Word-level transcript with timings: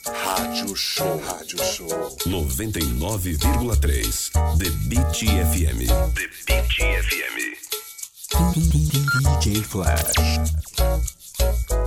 Rádio 0.06 0.76
Show. 0.76 1.18
Rádio 1.26 1.64
Show. 1.64 1.88
99,3 2.28 4.32
The 4.60 4.70
Beat 4.90 5.16
FM 5.16 5.88
The 6.14 6.28
Beat 6.46 6.74
FM 7.06 7.56
DJ 9.40 9.64
Flash 9.64 10.12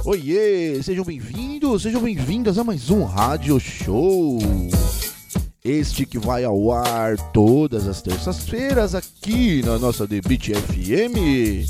Oiê, 0.07 0.83
sejam 0.83 1.05
bem-vindos, 1.05 1.83
sejam 1.83 2.01
bem-vindas 2.01 2.57
a 2.57 2.65
mais 2.65 2.89
um 2.89 3.05
Rádio 3.05 3.61
Show. 3.61 4.39
Este 5.69 6.07
que 6.07 6.17
vai 6.17 6.45
ao 6.45 6.71
ar 6.71 7.17
todas 7.33 7.89
as 7.89 8.01
terças-feiras 8.01 8.95
aqui 8.95 9.65
na 9.65 9.77
nossa 9.81 10.07
Beat 10.07 10.51
FM. 10.55 11.67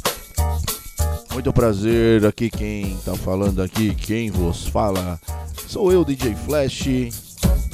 Muito 1.33 1.51
prazer, 1.51 2.27
aqui 2.27 2.51
quem 2.51 2.95
tá 3.07 3.15
falando 3.15 3.63
aqui, 3.63 3.95
quem 3.95 4.31
vos 4.31 4.67
fala, 4.67 5.19
sou 5.67 5.91
eu, 5.91 6.05
DJ 6.05 6.35
Flash, 6.35 6.87
e 6.89 7.11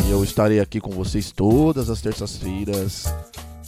eu 0.08 0.22
estarei 0.22 0.60
aqui 0.60 0.80
com 0.80 0.92
vocês 0.92 1.32
todas 1.32 1.90
as 1.90 2.00
terças-feiras 2.00 3.12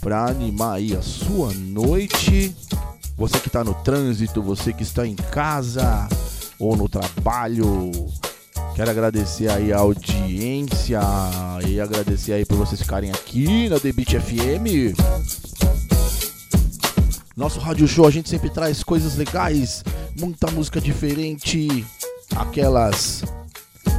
para 0.01 0.25
animar 0.25 0.75
aí 0.75 0.95
a 0.95 1.03
sua 1.03 1.53
noite. 1.55 2.55
Você 3.17 3.37
que 3.41 3.49
está 3.49 3.65
no 3.65 3.75
trânsito, 3.83 4.41
você 4.41 4.73
que 4.73 4.85
está 4.85 5.05
em 5.05 5.17
casa 5.17 6.09
ou 6.57 6.77
no 6.77 6.89
trabalho, 6.89 7.91
quero 8.75 8.91
agradecer 8.91 9.49
aí 9.51 9.73
a 9.73 9.79
audiência 9.79 11.01
e 11.67 11.81
agradecer 11.81 12.33
aí 12.33 12.45
por 12.45 12.57
vocês 12.57 12.81
ficarem 12.81 13.11
aqui 13.13 13.69
na 13.69 13.79
Beat 13.79 14.21
FM. 14.21 14.97
Nosso 17.37 17.61
rádio 17.61 17.87
show 17.87 18.07
a 18.07 18.11
gente 18.11 18.29
sempre 18.29 18.51
traz 18.51 18.83
coisas 18.83 19.17
legais, 19.17 19.85
muita 20.19 20.51
música 20.51 20.81
diferente, 20.81 21.85
aquelas 22.35 23.23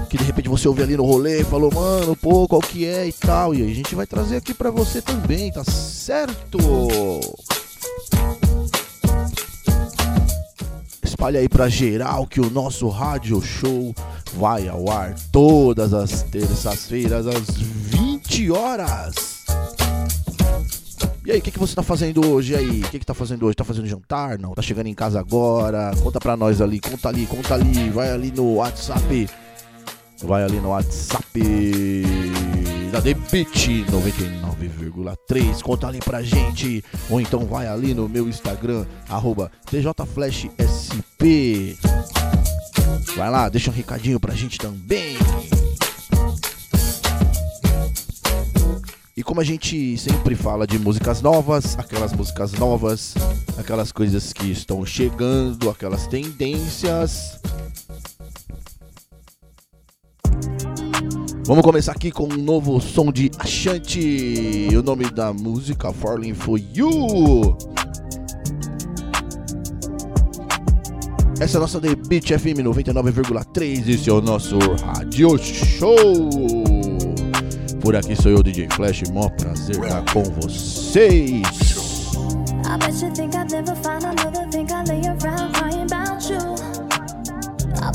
que 0.10 0.18
de 0.18 0.24
repente 0.24 0.50
você 0.50 0.68
ouve 0.68 0.84
ali 0.84 0.98
no 0.98 1.06
rolê 1.06 1.42
e 1.42 1.46
falou, 1.46 1.74
mano, 1.74 2.16
pô, 2.16 2.48
qual 2.48 2.62
que 2.62 2.86
é 2.86 3.08
e 3.08 3.14
tal. 3.14 3.56
E 3.56 3.64
a 3.64 3.74
gente 3.74 3.96
vai 3.96 4.06
trazer 4.06 4.38
aqui 4.38 4.54
pra 4.54 4.72
você 4.72 5.02
também, 5.02 5.52
tá 5.52 5.64
certo? 5.64 6.58
Espalha 11.16 11.40
aí 11.40 11.48
pra 11.48 11.70
geral 11.70 12.28
que 12.28 12.42
o 12.42 12.50
nosso 12.50 12.90
rádio 12.90 13.42
show 13.42 13.96
vai 14.34 14.68
ao 14.68 14.92
ar 14.92 15.16
todas 15.32 15.94
as 15.94 16.24
terças-feiras 16.24 17.26
às 17.26 17.50
20 17.58 18.52
horas. 18.52 19.46
E 21.26 21.32
aí, 21.32 21.40
o 21.40 21.42
que, 21.42 21.52
que 21.52 21.58
você 21.58 21.74
tá 21.74 21.82
fazendo 21.82 22.30
hoje 22.30 22.54
aí? 22.54 22.82
O 22.82 22.90
que, 22.90 23.00
que 23.00 23.06
tá 23.06 23.14
fazendo 23.14 23.46
hoje? 23.46 23.56
Tá 23.56 23.64
fazendo 23.64 23.88
jantar? 23.88 24.38
Não? 24.38 24.54
Tá 24.54 24.62
chegando 24.62 24.88
em 24.88 24.94
casa 24.94 25.18
agora? 25.18 25.92
Conta 26.04 26.20
pra 26.20 26.36
nós 26.36 26.60
ali, 26.60 26.82
conta 26.82 27.08
ali, 27.08 27.26
conta 27.26 27.54
ali, 27.54 27.90
vai 27.90 28.12
ali 28.12 28.34
no 28.36 28.56
WhatsApp. 28.56 29.30
Vai 30.22 30.44
ali 30.44 30.60
no 30.60 30.72
WhatsApp 30.72 31.40
da 32.96 33.02
The 33.02 33.14
Beat 33.14 33.86
99,3. 33.92 35.62
Conta 35.62 35.88
ali 35.88 36.00
pra 36.00 36.24
gente. 36.24 36.82
Ou 37.10 37.20
então 37.20 37.46
vai 37.46 37.68
ali 37.68 37.94
no 37.94 38.08
meu 38.08 38.30
Instagram, 38.30 38.86
arroba 39.10 39.52
TJFlashSP. 39.70 41.78
Vai 43.18 43.30
lá, 43.30 43.50
deixa 43.50 43.70
um 43.70 43.74
recadinho 43.74 44.18
pra 44.18 44.34
gente 44.34 44.58
também. 44.58 45.18
E 49.18 49.24
como 49.24 49.42
a 49.42 49.44
gente 49.44 49.98
sempre 49.98 50.36
fala 50.36 50.66
de 50.66 50.80
músicas 50.80 51.22
novas, 51.22 51.78
aquelas 51.78 52.14
músicas 52.14 52.54
novas, 52.54 53.14
aquelas 53.58 53.92
coisas 53.92 54.32
que 54.32 54.50
estão 54.52 54.86
chegando, 54.86 55.70
aquelas 55.70 56.08
tendências. 56.08 57.42
Vamos 61.46 61.64
começar 61.64 61.92
aqui 61.92 62.10
com 62.10 62.24
um 62.24 62.38
novo 62.38 62.82
som 62.82 63.12
de 63.12 63.30
Ashanti. 63.38 64.68
O 64.76 64.82
nome 64.82 65.06
da 65.12 65.32
música 65.32 65.94
Falling 65.94 66.34
for 66.34 66.60
You. 66.74 67.56
Essa 71.40 71.58
é 71.58 71.60
a 71.60 71.62
nossa 71.62 71.80
The 71.80 71.94
Beat 71.96 72.30
FM 72.30 72.66
99,3. 72.66 73.88
Esse 73.88 74.10
é 74.10 74.14
o 74.14 74.22
nosso 74.22 74.58
Rádio 74.84 75.38
Show. 75.38 75.96
Por 77.80 77.96
aqui 77.96 78.16
sou 78.16 78.32
eu, 78.32 78.42
DJ 78.42 78.68
Flash. 78.72 79.04
Mó 79.12 79.30
prazer 79.30 79.76
estar 79.84 80.04
com 80.12 80.24
vocês. 80.42 81.44
I 82.66 82.78
bet 82.80 83.04
you 83.04 83.14
think 83.14 83.35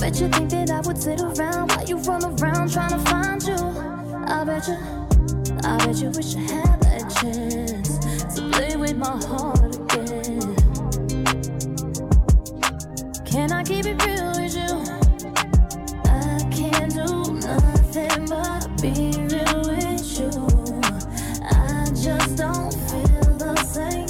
bet 0.00 0.18
you 0.18 0.28
think 0.28 0.48
that 0.48 0.70
I 0.70 0.80
would 0.80 0.96
sit 0.96 1.20
around 1.20 1.68
while 1.70 1.84
you 1.84 1.98
run 1.98 2.24
around 2.24 2.72
trying 2.72 2.90
to 2.90 2.98
find 3.10 3.42
you. 3.42 3.56
I 4.26 4.44
bet 4.44 4.66
you, 4.66 4.78
I 5.62 5.76
bet 5.84 5.96
you 5.96 6.08
wish 6.10 6.36
I 6.36 6.40
had 6.40 6.80
that 6.80 7.02
chance 7.20 7.98
to 8.34 8.48
play 8.50 8.76
with 8.76 8.96
my 8.96 9.20
heart 9.26 9.76
again. 9.76 10.56
Can 13.26 13.52
I 13.52 13.62
keep 13.62 13.84
it 13.84 14.02
real 14.06 14.32
with 14.40 14.56
you? 14.56 14.72
I 16.06 16.48
can't 16.50 16.94
do 16.94 17.34
nothing 17.34 18.24
but 18.26 18.80
be 18.80 19.12
real 19.28 19.60
with 19.68 20.18
you. 20.18 20.30
I 21.44 21.84
just 21.94 22.36
don't 22.38 22.72
feel 22.88 23.36
the 23.36 23.54
same, 23.64 24.08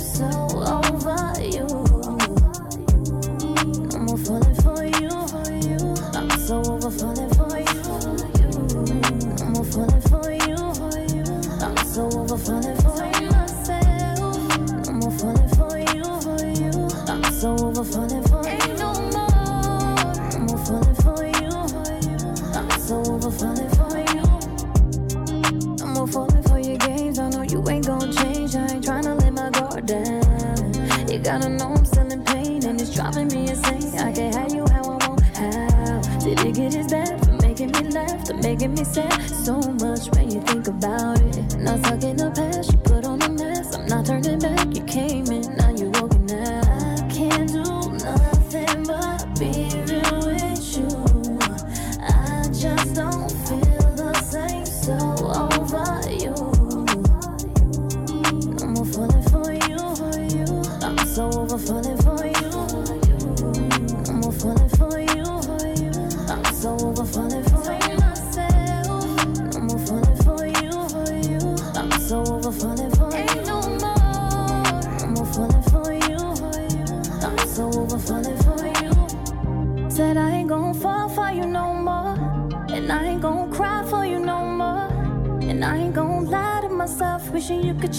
down. 29.91 31.09
You 31.09 31.19
gotta 31.19 31.49
know 31.49 31.75
I'm 31.75 31.85
still 31.85 32.11
in 32.13 32.23
pain 32.25 32.65
and 32.65 32.81
it's 32.81 32.95
driving 32.95 33.27
me 33.29 33.49
insane. 33.49 33.99
I 33.99 34.13
can't 34.13 34.35
have 34.35 34.55
you 34.55 34.65
how 34.71 34.83
I 34.83 35.09
want. 35.09 35.21
How 35.35 36.01
did 36.21 36.39
it 36.41 36.55
get 36.55 36.77
as 36.77 36.87
bad 36.87 37.25
for 37.25 37.33
making 37.43 37.73
me 37.73 37.91
laugh, 37.91 38.27
for 38.27 38.35
making 38.35 38.75
me 38.75 38.85
sad? 38.85 39.21
So 39.29 39.61
much 39.83 40.09
when 40.15 40.31
you 40.31 40.41
think 40.43 40.69
about 40.69 41.21
it. 41.21 41.57
Not 41.59 42.05
in 42.05 42.17
the 42.17 42.31
past, 42.31 42.80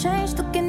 change. 0.02 0.34
Looking 0.34 0.54
in 0.54 0.61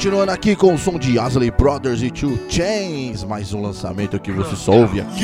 Continuando 0.00 0.32
aqui 0.32 0.56
com 0.56 0.72
o 0.72 0.78
som 0.78 0.98
de 0.98 1.18
Asley 1.18 1.50
Brothers 1.50 2.02
e 2.02 2.10
Two 2.10 2.38
Chains, 2.48 3.22
mais 3.22 3.52
um 3.52 3.60
lançamento 3.60 4.18
que 4.18 4.32
você 4.32 4.56
só 4.56 4.72
ouve 4.72 5.02
aqui. 5.02 5.20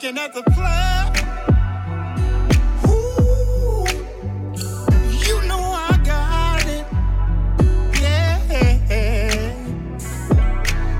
Looking 0.00 0.18
at 0.18 0.32
the? 0.32 0.42
Ooh, 2.86 3.84
you 5.26 5.42
know 5.48 5.58
I 5.58 5.98
got 6.04 6.64
it. 6.66 6.86
Yeah. 8.00 8.38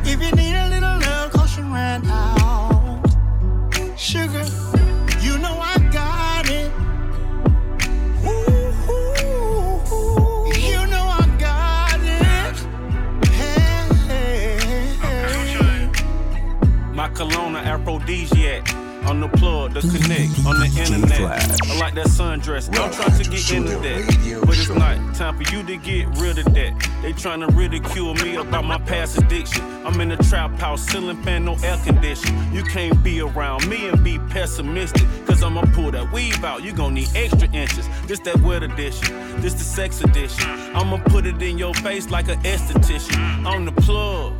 If 0.05 0.21
you 0.21 0.33
need 0.33 0.56
a 0.56 0.69
little 0.69 0.99
love, 0.99 1.33
ran 1.73 2.06
out. 2.06 3.06
Sugar, 3.97 4.45
you 5.21 5.39
know 5.39 5.61
I 5.61 5.79
got 5.93 6.50
it. 6.50 6.73
Ooh, 8.27 8.73
you 10.59 10.87
know 10.91 11.06
I 11.06 11.37
got 11.39 12.00
it. 12.03 12.67
Cologne, 17.15 17.56
aphrodisiac. 17.56 18.68
On 19.19 19.29
the 19.29 19.37
plug, 19.37 19.73
the 19.73 19.81
connect, 19.81 20.47
on 20.47 20.61
the 20.61 20.67
internet. 20.79 21.20
I 21.20 21.79
like 21.81 21.94
that 21.94 22.06
sundress. 22.06 22.69
I'm 22.69 22.93
trying 22.93 23.20
to 23.20 23.29
get 23.29 23.53
into 23.53 23.76
that. 23.79 24.47
But 24.47 24.56
it's 24.56 24.69
not 24.69 25.12
time 25.17 25.37
for 25.37 25.53
you 25.53 25.65
to 25.65 25.76
get 25.76 26.06
rid 26.20 26.38
of 26.38 26.55
that. 26.55 26.88
They 27.03 27.12
trying 27.15 27.41
to 27.41 27.49
ridicule 27.49 28.15
me 28.15 28.37
about 28.37 28.65
my 28.65 28.79
past 28.79 29.19
addiction. 29.19 29.65
I'm 29.85 30.00
in 30.00 30.12
a 30.12 30.17
trap 30.19 30.53
house, 30.61 30.82
ceiling 30.82 31.20
fan, 31.25 31.47
no 31.47 31.56
air 31.65 31.79
condition. 31.79 32.32
You 32.53 32.62
can't 32.62 33.03
be 33.03 33.20
around 33.20 33.69
me 33.69 33.88
and 33.88 34.05
be 34.05 34.20
pessimistic. 34.31 35.09
Cause 35.26 35.43
I'ma 35.43 35.62
pull 35.73 35.91
that 35.91 36.12
weave 36.12 36.44
out. 36.44 36.62
You 36.62 36.73
gon' 36.73 36.94
need 36.94 37.09
extra 37.17 37.50
inches. 37.50 37.88
This 38.06 38.21
that 38.21 38.41
wet 38.43 38.62
edition. 38.62 39.41
This 39.41 39.55
the 39.55 39.64
sex 39.64 40.00
edition. 40.00 40.49
I'ma 40.76 40.99
put 41.06 41.26
it 41.26 41.43
in 41.43 41.59
your 41.59 41.75
face 41.75 42.09
like 42.09 42.29
an 42.29 42.41
esthetician. 42.43 43.44
On 43.47 43.64
the 43.64 43.73
plug, 43.73 44.32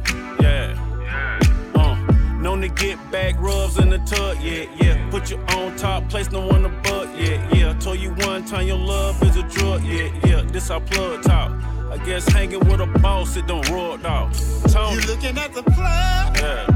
get 2.79 3.11
back 3.11 3.39
rubs 3.41 3.79
in 3.79 3.91
the 3.91 3.99
tub, 3.99 4.39
yeah, 4.41 4.65
yeah. 4.81 5.11
Put 5.11 5.31
you 5.31 5.39
on 5.57 5.77
top, 5.77 6.09
place 6.09 6.31
no 6.31 6.47
one 6.47 6.65
above, 6.65 7.19
yeah, 7.21 7.47
yeah. 7.53 7.75
Told 7.79 7.99
you 7.99 8.11
one 8.15 8.45
time 8.45 8.67
your 8.67 8.79
love 8.79 9.23
is 9.23 9.37
a 9.37 9.43
drug, 9.43 9.85
yeah, 9.85 10.09
yeah. 10.25 10.43
This 10.43 10.71
our 10.71 10.81
plug 10.81 11.23
talk. 11.23 11.53
I 11.91 11.97
guess 12.05 12.29
hanging 12.29 12.61
with 12.61 12.81
a 12.81 12.87
boss, 12.87 13.37
it 13.37 13.47
don't 13.47 13.69
roll 13.71 13.97
dog. 13.97 14.33
Tony, 14.69 15.01
You 15.01 15.07
looking 15.09 15.39
at 15.39 15.53
the 15.55 15.63
plug? 15.63 16.37
yeah, 16.39 16.67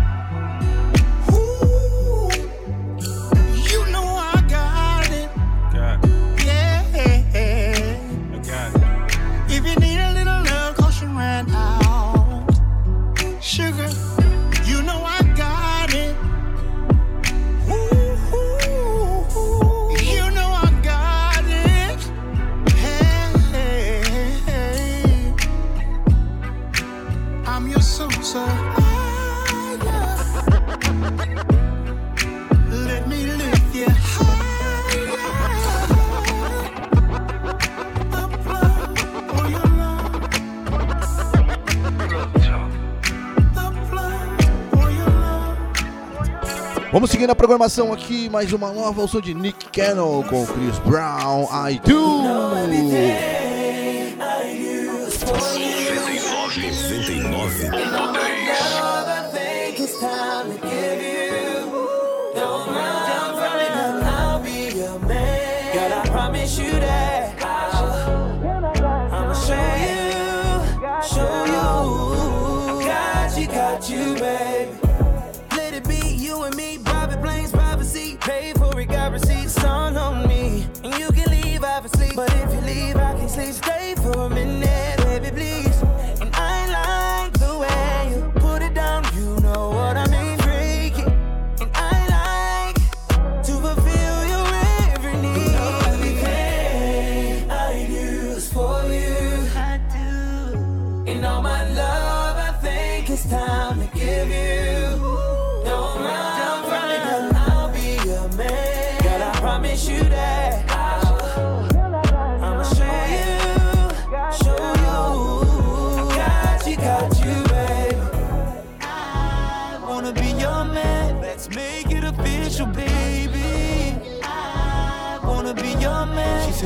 Vamos 46.93 47.11
seguir 47.11 47.27
na 47.27 47.35
programação 47.35 47.91
aqui, 47.91 48.29
mais 48.29 48.53
uma 48.53 48.71
nova, 48.71 49.01
o 49.03 49.09
som 49.09 49.19
de 49.19 49.33
Nick 49.33 49.71
Cannon 49.71 50.23
com 50.25 50.45
Chris 50.47 50.79
Brown, 50.81 51.49
I 51.67 51.81
Do. 51.81 53.52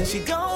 she 0.06 0.20
gone. 0.20 0.55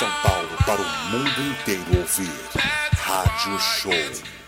São 0.00 0.10
Paulo 0.22 0.48
para 0.64 0.80
o 0.80 1.10
mundo 1.10 1.42
inteiro 1.52 1.98
ouvir. 1.98 2.32
Rádio 2.96 3.58
Show. 3.58 4.39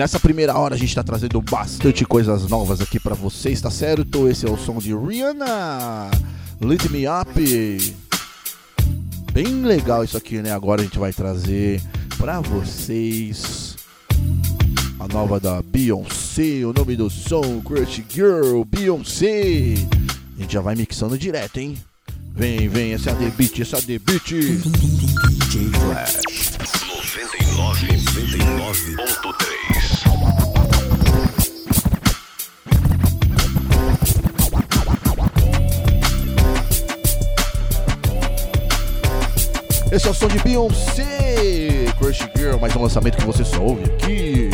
nessa 0.00 0.18
primeira 0.18 0.56
hora 0.56 0.74
a 0.74 0.78
gente 0.78 0.94
tá 0.94 1.02
trazendo 1.02 1.42
bastante 1.42 2.06
coisas 2.06 2.48
novas 2.48 2.80
aqui 2.80 2.98
para 2.98 3.14
vocês, 3.14 3.60
tá 3.60 3.70
certo? 3.70 4.30
Esse 4.30 4.46
é 4.46 4.50
o 4.50 4.56
som 4.56 4.78
de 4.78 4.96
Rihanna, 4.96 6.10
Lit 6.58 6.88
Me 6.88 7.04
Up. 7.06 7.94
Bem 9.30 9.62
legal 9.62 10.02
isso 10.02 10.16
aqui, 10.16 10.40
né? 10.40 10.52
Agora 10.52 10.80
a 10.80 10.84
gente 10.84 10.98
vai 10.98 11.12
trazer 11.12 11.82
para 12.16 12.40
vocês 12.40 13.76
a 14.98 15.06
nova 15.06 15.38
da 15.38 15.60
Beyoncé, 15.60 16.64
o 16.64 16.72
nome 16.72 16.96
do 16.96 17.10
som, 17.10 17.60
Crush 17.60 18.02
Girl, 18.08 18.62
Beyoncé. 18.64 19.74
A 20.38 20.40
gente 20.40 20.54
já 20.54 20.62
vai 20.62 20.76
mixando 20.76 21.18
direto, 21.18 21.58
hein? 21.58 21.76
Vem, 22.34 22.70
vem, 22.70 22.94
essa 22.94 23.10
é 23.10 23.12
a 23.12 23.16
debit, 23.16 23.60
essa 23.60 23.76
é 23.76 23.80
a 23.80 23.82
debit. 23.82 24.34
DJ 24.34 25.68
Flash 25.72 26.22
99,3 27.54 29.59
Esse 39.92 40.06
é 40.06 40.10
o 40.10 40.14
som 40.14 40.28
de 40.28 40.38
Beyoncé, 40.38 41.86
Crush 41.98 42.28
Girl, 42.36 42.58
mais 42.60 42.76
um 42.76 42.82
lançamento 42.82 43.16
que 43.16 43.24
você 43.24 43.44
só 43.44 43.60
ouve 43.60 43.82
aqui. 43.84 44.49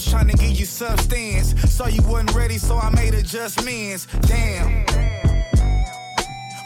Was 0.00 0.10
trying 0.10 0.28
to 0.28 0.36
give 0.36 0.58
you 0.58 0.64
substance, 0.64 1.54
saw 1.70 1.86
you 1.86 2.02
wasn't 2.02 2.34
ready, 2.34 2.56
so 2.56 2.78
I 2.78 2.90
made 2.90 3.12
adjustments. 3.12 4.06
Damn. 4.22 4.84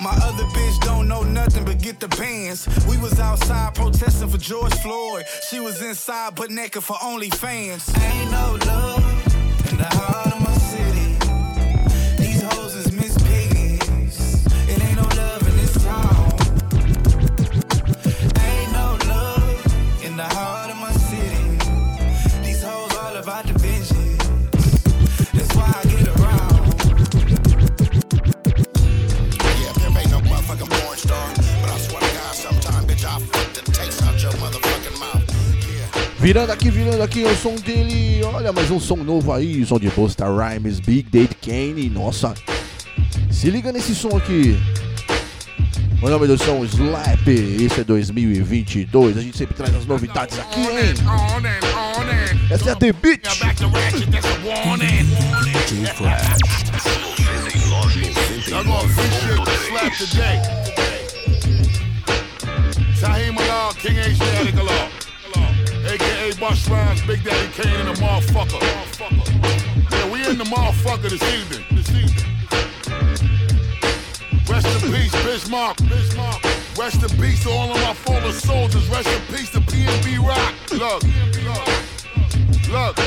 My 0.01 0.14
other 0.23 0.44
bitch 0.44 0.81
don't 0.83 1.09
know 1.09 1.23
nothing 1.23 1.64
but 1.64 1.81
get 1.81 1.99
the 1.99 2.09
bands. 2.09 2.68
We 2.87 2.97
was 2.99 3.18
outside 3.18 3.75
protesting 3.75 4.29
for 4.29 4.38
George 4.38 4.75
Floyd. 4.75 5.25
She 5.51 5.59
was 5.59 5.83
inside 5.83 6.35
but 6.37 6.51
naked 6.51 6.85
for 6.85 6.97
OnlyFans. 6.97 7.83
Ain't 8.01 8.31
no 8.31 8.59
love 8.66 9.70
in 9.70 9.79
the 9.79 9.85
heart 9.85 10.24
Virando 36.25 36.53
aqui, 36.53 36.71
virando 36.71 37.03
aqui, 37.03 37.23
é 37.23 37.31
o 37.31 37.37
som 37.37 37.55
dele. 37.55 38.25
Olha, 38.25 38.51
mais 38.51 38.71
um 38.71 38.81
som 38.81 38.97
novo 38.97 39.31
aí. 39.31 39.61
O 39.61 39.67
som 39.67 39.79
de 39.79 39.91
Busta 39.91 40.25
Rhymes, 40.25 40.81
Big 40.81 41.03
Date 41.11 41.35
Kane. 41.35 41.91
Nossa, 41.91 42.33
se 43.31 43.51
liga 43.51 43.71
nesse 43.71 43.95
som 43.95 44.17
aqui. 44.17 44.59
O 46.01 46.09
nome 46.09 46.27
do 46.27 46.39
som 46.43 46.65
Slap. 46.65 47.29
Esse 47.29 47.83
é 47.83 47.85
2022. 47.85 49.19
A 49.19 49.21
gente 49.21 49.37
sempre 49.37 49.55
traz 49.55 49.75
as 49.75 49.85
novidades 49.85 50.39
aqui, 50.39 50.61
hein? 50.61 50.95
Essa 52.51 52.71
é 52.71 52.73
a 52.73 52.77
The 52.77 52.93
Beat. 52.95 53.21
Gonna 58.49 58.79
appreciate 58.79 59.45
the 59.45 59.53
slap 64.53 65.04
AKA 65.94 66.33
Busta 66.33 66.70
Rhymes, 66.70 67.02
Big 67.07 67.22
Daddy 67.22 67.52
Kane 67.52 67.87
and 67.87 67.96
the 67.96 68.00
motherfucker. 68.02 68.61
Yeah, 69.92 70.11
we 70.11 70.26
in 70.26 70.38
the 70.38 70.44
motherfucker 70.44 71.09
this 71.09 71.22
evening. 71.22 71.64
This 71.70 71.88
evening. 71.90 72.35
Rest 74.50 74.66
in 74.66 74.92
peace, 74.92 75.12
Bismarck. 75.22 75.76
Bismarck. 75.88 76.42
Rest 76.76 77.00
in 77.00 77.16
peace 77.20 77.44
to 77.44 77.50
all 77.50 77.70
of 77.70 77.80
my 77.80 77.94
fallen 77.94 78.33
soldiers. 78.33 78.88
Rest 78.88 79.07
in 79.07 79.37
peace 79.37 79.50
to 79.50 79.61
PNB 79.61 80.18
Rock. 80.18 80.54
Look, 80.72 81.04
look. 82.72 82.98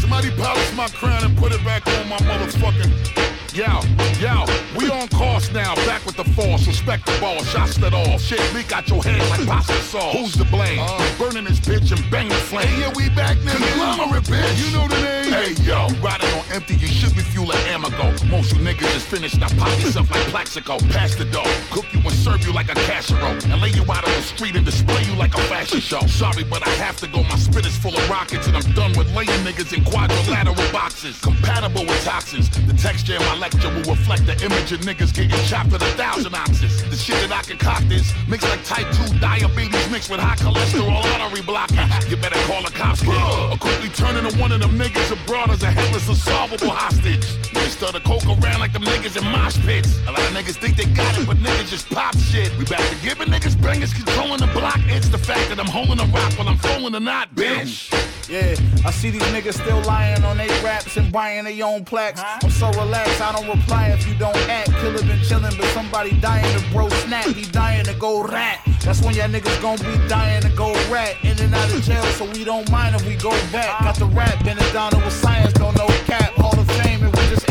Somebody 0.00 0.30
polish 0.36 0.72
my 0.74 0.88
crown 0.88 1.22
and 1.22 1.36
put 1.36 1.52
it 1.52 1.62
back 1.66 1.86
on 1.86 2.08
my 2.08 2.16
motherfucking. 2.16 3.39
Yo, 3.52 3.80
yo, 4.20 4.44
we 4.78 4.88
on 4.90 5.08
course 5.08 5.50
now, 5.50 5.74
back 5.86 6.06
with 6.06 6.16
the 6.16 6.22
force, 6.22 6.68
respect 6.68 7.04
the 7.04 7.18
ball, 7.20 7.42
shots 7.42 7.76
that 7.78 7.92
all, 7.92 8.16
shit 8.16 8.38
leak 8.54 8.70
out 8.70 8.88
your 8.88 9.02
head 9.02 9.18
like 9.28 9.44
pasta 9.44 9.74
sauce. 9.82 10.14
Who's 10.14 10.36
to 10.36 10.44
blame? 10.44 10.78
Uh. 10.80 11.18
Burning 11.18 11.44
this 11.44 11.58
bitch 11.58 11.90
and 11.90 12.10
bang 12.12 12.28
the 12.28 12.36
flame. 12.36 12.68
Hey, 12.68 12.80
yeah, 12.80 12.92
we 12.94 13.08
back 13.10 13.36
nigga. 13.38 13.58
Conglomerate, 13.74 14.22
bitch. 14.22 14.64
You 14.64 14.78
know 14.78 14.86
the 14.86 15.02
name. 15.02 15.32
Hey, 15.32 15.52
yo, 15.66 15.88
riding 15.98 16.30
on 16.30 16.44
empty, 16.52 16.76
you 16.76 16.86
should 16.86 17.12
be 17.16 17.22
fuel 17.22 17.48
like 17.48 17.58
Amago. 17.66 18.14
Most 18.30 18.54
you 18.54 18.62
niggas 18.62 18.86
just 18.94 19.08
finished, 19.08 19.40
now 19.40 19.48
pop 19.58 19.68
yourself 19.80 20.08
like 20.12 20.22
Plaxico. 20.28 20.78
Pass 20.94 21.16
the 21.16 21.24
dough, 21.24 21.42
cook 21.72 21.86
you 21.92 21.98
and 21.98 22.12
serve 22.12 22.46
you 22.46 22.52
like 22.52 22.70
a 22.70 22.74
casserole, 22.86 23.34
and 23.50 23.60
lay 23.60 23.70
you 23.70 23.82
out 23.82 24.06
on 24.06 24.14
the 24.14 24.22
street 24.22 24.54
and 24.54 24.64
display 24.64 25.02
you 25.02 25.16
like 25.16 25.34
a 25.34 25.42
fashion 25.50 25.80
show. 25.80 26.06
Sorry, 26.06 26.44
but 26.44 26.64
I 26.64 26.70
have 26.86 26.98
to 26.98 27.08
go, 27.08 27.24
my 27.24 27.36
spit 27.36 27.66
is 27.66 27.76
full 27.76 27.96
of 27.96 28.08
rockets, 28.08 28.46
and 28.46 28.56
I'm 28.56 28.72
done 28.74 28.92
with 28.96 29.12
laying 29.16 29.42
niggas 29.42 29.76
in 29.76 29.84
quadrilateral 29.84 30.54
boxes. 30.70 31.20
Compatible 31.20 31.82
with 31.82 32.04
toxins, 32.04 32.48
the 32.48 32.74
texture 32.74 33.16
in 33.16 33.22
my 33.22 33.39
lecture 33.40 33.72
will 33.72 33.96
reflect 33.96 34.26
the 34.26 34.36
image 34.44 34.70
of 34.70 34.80
niggas 34.80 35.14
getting 35.14 35.40
chopped 35.48 35.72
at 35.72 35.80
a 35.80 35.92
thousand 35.96 36.34
ounces. 36.34 36.84
The 36.90 36.96
shit 36.96 37.16
that 37.24 37.32
I 37.32 37.42
concoct 37.42 37.90
is 37.90 38.12
mixed 38.28 38.46
like 38.46 38.62
type 38.64 38.86
2 39.08 39.18
diabetes 39.18 39.90
mixed 39.90 40.10
with 40.10 40.20
high 40.20 40.36
cholesterol 40.36 41.02
artery 41.16 41.40
blocker. 41.40 41.88
You 42.08 42.16
better 42.16 42.38
call 42.44 42.62
the 42.62 42.70
cops, 42.70 43.00
kid, 43.00 43.16
or 43.16 43.56
quickly 43.56 43.88
turn 43.88 44.16
into 44.16 44.36
one 44.38 44.52
of 44.52 44.60
them 44.60 44.78
niggas 44.78 45.10
abroad 45.10 45.50
as 45.50 45.62
a 45.62 45.70
headless, 45.70 46.06
unsolvable 46.06 46.68
hostage. 46.68 47.24
Niggas 47.56 47.80
start 47.80 47.94
to 47.94 48.00
coke 48.00 48.26
around 48.26 48.60
like 48.60 48.74
them 48.74 48.84
niggas 48.84 49.16
in 49.16 49.24
mosh 49.24 49.56
pits. 49.64 49.98
A 50.06 50.12
lot 50.12 50.20
of 50.20 50.36
niggas 50.36 50.60
think 50.60 50.76
they 50.76 50.84
got 50.84 51.18
it, 51.18 51.26
but 51.26 51.38
niggas 51.38 51.70
just 51.70 51.88
pop 51.88 52.14
shit. 52.18 52.54
We 52.58 52.64
back 52.66 52.84
to 52.90 52.96
giving 53.02 53.28
niggas 53.28 53.60
bangers 53.60 53.94
controlling 53.94 54.40
the 54.40 54.52
block. 54.52 54.80
It's 54.86 55.08
the 55.08 55.18
fact 55.18 55.48
that 55.48 55.58
I'm 55.58 55.66
holding 55.66 55.98
a 55.98 56.06
rock 56.12 56.32
while 56.36 56.48
I'm 56.48 56.58
folding 56.58 56.94
a 56.94 57.00
knot, 57.00 57.34
bitch. 57.34 57.90
Yeah, 58.28 58.54
I 58.86 58.92
see 58.92 59.10
these 59.10 59.22
niggas 59.34 59.54
still 59.54 59.80
lying 59.82 60.22
on 60.24 60.36
their 60.36 60.62
raps 60.62 60.96
and 60.96 61.10
buying 61.10 61.44
their 61.44 61.66
own 61.66 61.84
plaques. 61.84 62.20
I'm 62.42 62.50
so 62.50 62.70
relaxed, 62.70 63.20
I 63.20 63.29
don't 63.32 63.48
reply 63.48 63.88
if 63.88 64.06
you 64.06 64.14
don't 64.14 64.36
act. 64.48 64.70
Killer 64.80 65.02
been 65.02 65.18
chillin', 65.20 65.56
but 65.56 65.66
somebody 65.68 66.18
dying 66.20 66.58
to 66.58 66.70
bro 66.70 66.88
snap. 66.88 67.26
He 67.26 67.44
dying 67.50 67.84
to 67.84 67.94
go 67.94 68.22
rat. 68.24 68.60
That's 68.84 69.02
when 69.02 69.14
y'all 69.14 69.28
niggas 69.28 69.60
gon' 69.60 69.78
be 69.78 70.08
dying 70.08 70.42
to 70.42 70.48
go 70.50 70.72
rat. 70.90 71.16
In 71.22 71.38
and 71.40 71.54
out 71.54 71.72
of 71.72 71.82
jail, 71.82 72.04
so 72.18 72.24
we 72.24 72.44
don't 72.44 72.70
mind 72.70 72.96
if 72.96 73.06
we 73.06 73.16
go 73.16 73.30
back. 73.52 73.82
Got 73.82 73.96
the 73.96 74.06
rap, 74.06 74.42
down 74.44 74.90
with 75.04 75.12
science, 75.12 75.52
don't 75.54 75.76
know 75.76 75.86
cap. 76.06 76.32
Hall 76.34 76.58
of 76.58 76.66
Fame, 76.82 77.02
and 77.02 77.14
we 77.14 77.22
just 77.28 77.48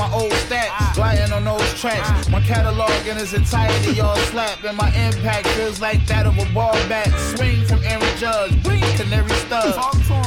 on 0.00 0.10
my 0.10 0.16
old 0.16 0.32
stats, 0.32 0.94
gliding 0.94 1.32
on 1.32 1.44
those 1.44 1.74
tracks. 1.74 2.28
My 2.28 2.40
catalog 2.40 3.06
in 3.06 3.16
its 3.18 3.32
entirety, 3.32 3.92
y'all 3.92 4.16
slap, 4.16 4.62
and 4.64 4.76
my 4.76 4.88
impact 4.94 5.46
feels 5.48 5.80
like 5.80 6.06
that 6.06 6.26
of 6.26 6.38
a 6.38 6.52
ball 6.52 6.72
bat. 6.88 7.08
Swing 7.36 7.64
from 7.64 7.82
Aaron 7.84 8.16
Judge, 8.18 8.62
bling, 8.62 8.82
canary 8.96 9.30
stud. 9.46 9.74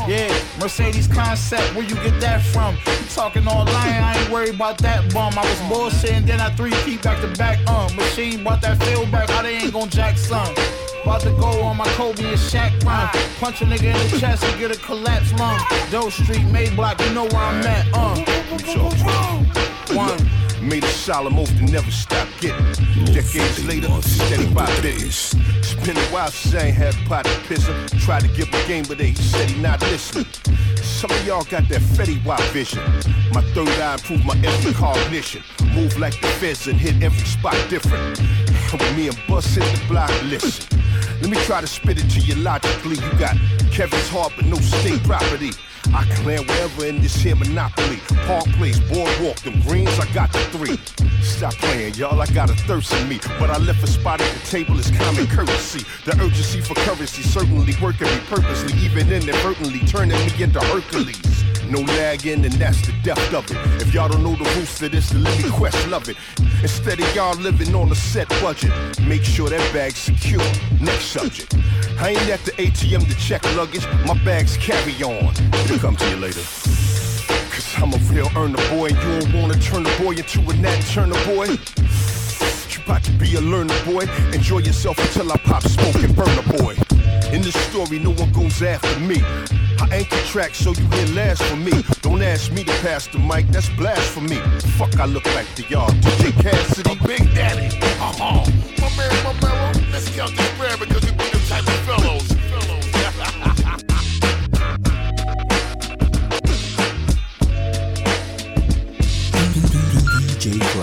Yeah, 0.08 0.34
Mercedes 0.60 1.08
concept, 1.08 1.75
where 1.75 1.86
you 1.86 1.95
get 1.95 2.19
that 2.21 2.41
from? 2.41 2.75
You 2.75 3.05
talking 3.10 3.47
online, 3.47 4.03
I 4.03 4.19
ain't 4.19 4.32
worried 4.32 4.55
about 4.55 4.77
that 4.79 5.13
bum. 5.13 5.34
I 5.38 5.41
was 5.41 5.60
bullshitting, 5.69 6.25
then 6.25 6.39
I 6.39 6.49
three 6.51 6.71
feet 6.71 7.01
back 7.01 7.21
to 7.21 7.27
back. 7.38 7.60
Uh, 7.67 7.89
machine 7.95 8.43
brought 8.43 8.62
that 8.62 8.82
feel 8.84 9.05
back, 9.08 9.29
how 9.29 9.41
they 9.41 9.58
ain't 9.58 9.73
gon' 9.73 9.89
jack 9.89 10.17
some. 10.17 10.53
About 11.04 11.22
to 11.22 11.32
go 11.32 11.62
on 11.62 11.78
my 11.78 11.88
Kobe 11.90 12.24
and 12.24 12.38
Shaq 12.38 12.84
run. 12.84 13.10
Punch 13.40 13.62
a 13.62 13.66
nigga 13.66 13.94
in 13.96 14.12
the 14.12 14.20
chest 14.20 14.44
and 14.44 14.60
get 14.60 14.72
a 14.72 14.80
collapse 14.80 15.32
lung. 15.40 15.60
Doe 15.92 16.10
Street, 16.10 16.46
Mayblock, 16.48 17.06
you 17.06 17.14
know 17.14 17.26
where 17.26 17.42
I'm 17.42 17.64
at. 17.66 17.88
Uh. 17.94 18.16
One. 19.96 20.30
Made 20.62 20.84
a 20.84 20.88
solid 20.88 21.34
move 21.34 21.48
to 21.48 21.64
never 21.72 21.90
stop 21.90 22.28
getting. 22.42 22.66
Decades 23.06 23.66
later, 23.66 23.90
steady 24.02 24.54
by 24.54 24.66
business. 24.82 25.34
It's 25.58 25.74
been 25.86 25.96
a 25.96 26.02
while 26.12 26.30
since 26.30 26.54
I 26.54 26.68
ain't 26.68 26.76
had 26.76 26.94
a 26.96 26.98
pot 27.08 27.26
to 27.26 27.40
piss. 27.48 27.66
Tried 28.04 28.22
to 28.22 28.28
give 28.28 28.50
him 28.50 28.68
game, 28.68 28.84
but 28.88 29.00
he 29.00 29.16
said 29.16 29.50
he 29.50 29.62
not 29.62 29.80
listening. 29.82 30.26
Some 30.76 31.12
of 31.12 31.26
y'all 31.26 31.46
got 31.46 31.70
that 31.70 31.82
Fetty 31.82 32.24
Wap 32.26 32.42
vision. 32.52 32.84
My 33.32 33.42
third 33.54 33.70
eye 33.70 33.94
improved 33.94 34.26
my 34.26 34.38
every 34.44 34.74
cognition. 34.74 35.44
Move 35.74 35.98
like 35.98 36.20
the 36.20 36.28
feds 36.28 36.68
and 36.68 36.78
hit 36.78 37.02
every 37.02 37.26
spot 37.26 37.56
different. 37.70 38.20
With 38.74 38.98
me 38.98 39.08
and 39.08 39.20
Bus 39.28 39.56
hit 39.56 39.64
the 39.64 39.88
block, 39.88 40.12
listen. 40.24 40.79
Let 41.21 41.29
me 41.29 41.38
try 41.43 41.60
to 41.60 41.67
spit 41.67 41.97
it 41.97 42.10
to 42.12 42.19
you 42.21 42.36
logically. 42.36 42.95
You 42.95 43.19
got 43.19 43.36
Kevin's 43.71 44.08
heart, 44.08 44.32
but 44.36 44.45
no 44.45 44.55
state 44.55 45.03
property. 45.03 45.51
I 45.93 46.05
land 46.23 46.47
wherever 46.47 46.86
in 46.86 47.01
this 47.01 47.15
here 47.15 47.36
monopoly. 47.36 47.97
Park 48.25 48.45
Place, 48.58 48.79
Boardwalk, 48.79 49.38
them 49.41 49.62
greens, 49.62 49.99
I 49.99 50.12
got 50.13 50.32
the 50.32 50.39
three. 50.53 50.77
Stop 51.21 51.55
playing, 51.55 51.95
y'all, 51.95 52.21
I 52.21 52.25
got 52.27 52.49
a 52.49 52.53
thirst 52.53 52.93
in 52.93 53.10
me. 53.10 53.19
But 53.39 53.49
I 53.49 53.58
left 53.58 53.84
a 53.84 53.88
spot 53.88 54.21
at 54.21 54.34
the 54.34 54.47
table 54.47 54.79
is 54.79 54.91
common 54.91 55.27
courtesy. 55.27 55.86
The 56.05 56.12
urgency 56.21 56.62
for 56.62 56.75
currency 56.75 57.23
certainly 57.23 57.75
working 57.82 58.08
me 58.08 58.19
purposely, 58.27 58.73
even 58.79 59.12
inadvertently 59.12 59.79
turning 59.88 60.17
me 60.25 60.43
into 60.43 60.62
Hercules. 60.62 61.43
No 61.69 61.82
lagging, 61.82 62.43
and 62.43 62.53
that's 62.53 62.82
the 62.82 62.93
depth 63.03 63.32
of 63.32 63.45
it. 63.51 63.82
If 63.82 63.93
y'all 63.93 64.10
don't 64.10 64.23
know 64.23 64.36
the 64.36 64.43
rules 64.55 64.82
of 64.82 64.91
this, 64.91 65.12
then 65.12 65.23
let 65.23 65.38
me 65.38 65.49
Questlove 65.49 66.10
it. 66.10 66.17
Instead 66.63 66.99
of 66.99 67.15
y'all 67.15 67.36
living 67.36 67.75
on 67.75 67.91
a 67.91 67.95
set 67.95 68.27
budget, 68.41 68.71
make 69.01 69.23
sure 69.23 69.49
that 69.49 69.73
bag's 69.73 69.99
secure. 69.99 70.41
Next 70.82 71.05
subject. 71.05 71.53
I 71.99 72.10
ain't 72.10 72.29
at 72.29 72.39
the 72.45 72.51
ATM 72.53 73.08
to 73.08 73.15
check 73.17 73.43
luggage, 73.55 73.86
my 74.08 74.17
bags 74.23 74.58
carry 74.58 74.95
on. 75.03 75.34
It'll 75.65 75.77
come 75.77 75.95
to 75.95 76.10
you 76.10 76.15
later. 76.15 76.41
Cause 77.51 77.75
I'm 77.77 77.93
a 77.93 77.97
real 78.12 78.29
earner 78.36 78.58
boy, 78.69 78.88
and 78.88 78.97
you 78.97 79.19
don't 79.19 79.41
wanna 79.41 79.60
turn 79.60 79.84
the 79.84 79.95
boy 80.01 80.13
into 80.13 80.39
a 80.49 80.53
nat 80.55 80.79
turner 80.89 81.23
boy. 81.25 81.55
Be 83.19 83.36
a 83.36 83.41
learner 83.41 83.78
boy. 83.86 84.06
Enjoy 84.34 84.58
yourself 84.60 84.97
until 84.97 85.32
I 85.32 85.38
pop 85.38 85.62
smoke 85.62 85.95
and 86.04 86.15
burn 86.15 86.36
a 86.39 86.41
boy. 86.58 86.75
In 87.32 87.43
this 87.43 87.54
story, 87.69 87.99
no 87.99 88.12
one 88.12 88.32
goes 88.32 88.63
after 88.63 88.99
me. 89.02 89.21
I 89.80 89.88
anchor 89.91 90.17
track 90.25 90.56
so 90.56 90.71
you 90.71 90.88
hear 90.89 91.08
last 91.15 91.43
for 91.43 91.56
me. 91.56 91.84
Don't 92.02 92.23
ask 92.23 92.52
me 92.52 92.63
to 92.63 92.71
pass 92.82 93.06
the 93.06 93.19
mic, 93.19 93.47
that's 93.49 93.69
blasphemy. 93.69 94.38
Fuck, 94.78 94.99
I 94.99 95.06
look 95.06 95.25
like 95.36 95.54
to 95.56 95.63
y'all. 95.69 95.91
DJ 96.02 96.32
Cassidy, 96.41 96.95
Big 97.06 97.32
Daddy. 97.36 97.67
Uh-huh. 97.78 98.49
My 98.82 98.89
man, 98.97 99.23
my 99.23 99.34
mellow, 99.39 99.71
let's 99.91 100.10
count 100.15 100.36
this 100.36 100.49
because 100.80 101.06
we 101.06 101.12
be 101.12 101.30
the 101.30 101.45
type 101.47 101.67
of 101.67 101.80
fellows. 101.86 102.28
DJ. 110.39 110.79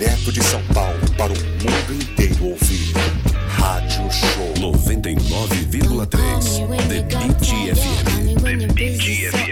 Direto 0.00 0.32
de 0.32 0.42
São 0.42 0.62
Paulo 0.72 0.98
para 1.18 1.30
o 1.30 1.36
mundo 1.36 1.92
inteiro 1.92 2.46
ouvir. 2.46 2.94
Rádio 3.50 4.10
Show 4.10 4.54
99,3 4.54 6.88
The 6.88 7.02
Beat 7.02 7.44
FM. 7.76 8.40
The 8.42 8.56
Beat 8.72 9.02
FM. 9.30 9.49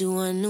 You 0.00 0.16
on 0.18 0.42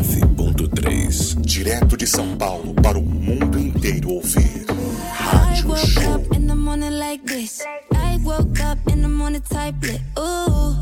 109.3. 0.00 1.40
Direto 1.42 1.96
de 1.96 2.06
São 2.06 2.36
Paulo 2.36 2.74
para 2.74 2.98
o 2.98 3.02
mundo 3.02 3.58
inteiro 3.58 4.10
ouvir. 4.10 4.66
Rádio 5.12 5.76
Show. 5.76 6.22
Like 6.90 7.24
this. 7.26 7.62
I 7.94 8.18
woke 8.24 8.60
up 8.60 8.78
in 8.90 9.02
the 9.02 9.08
morning 9.08 9.42
type 9.42 9.76
lit. 9.82 10.00
Ooh, 10.18 10.74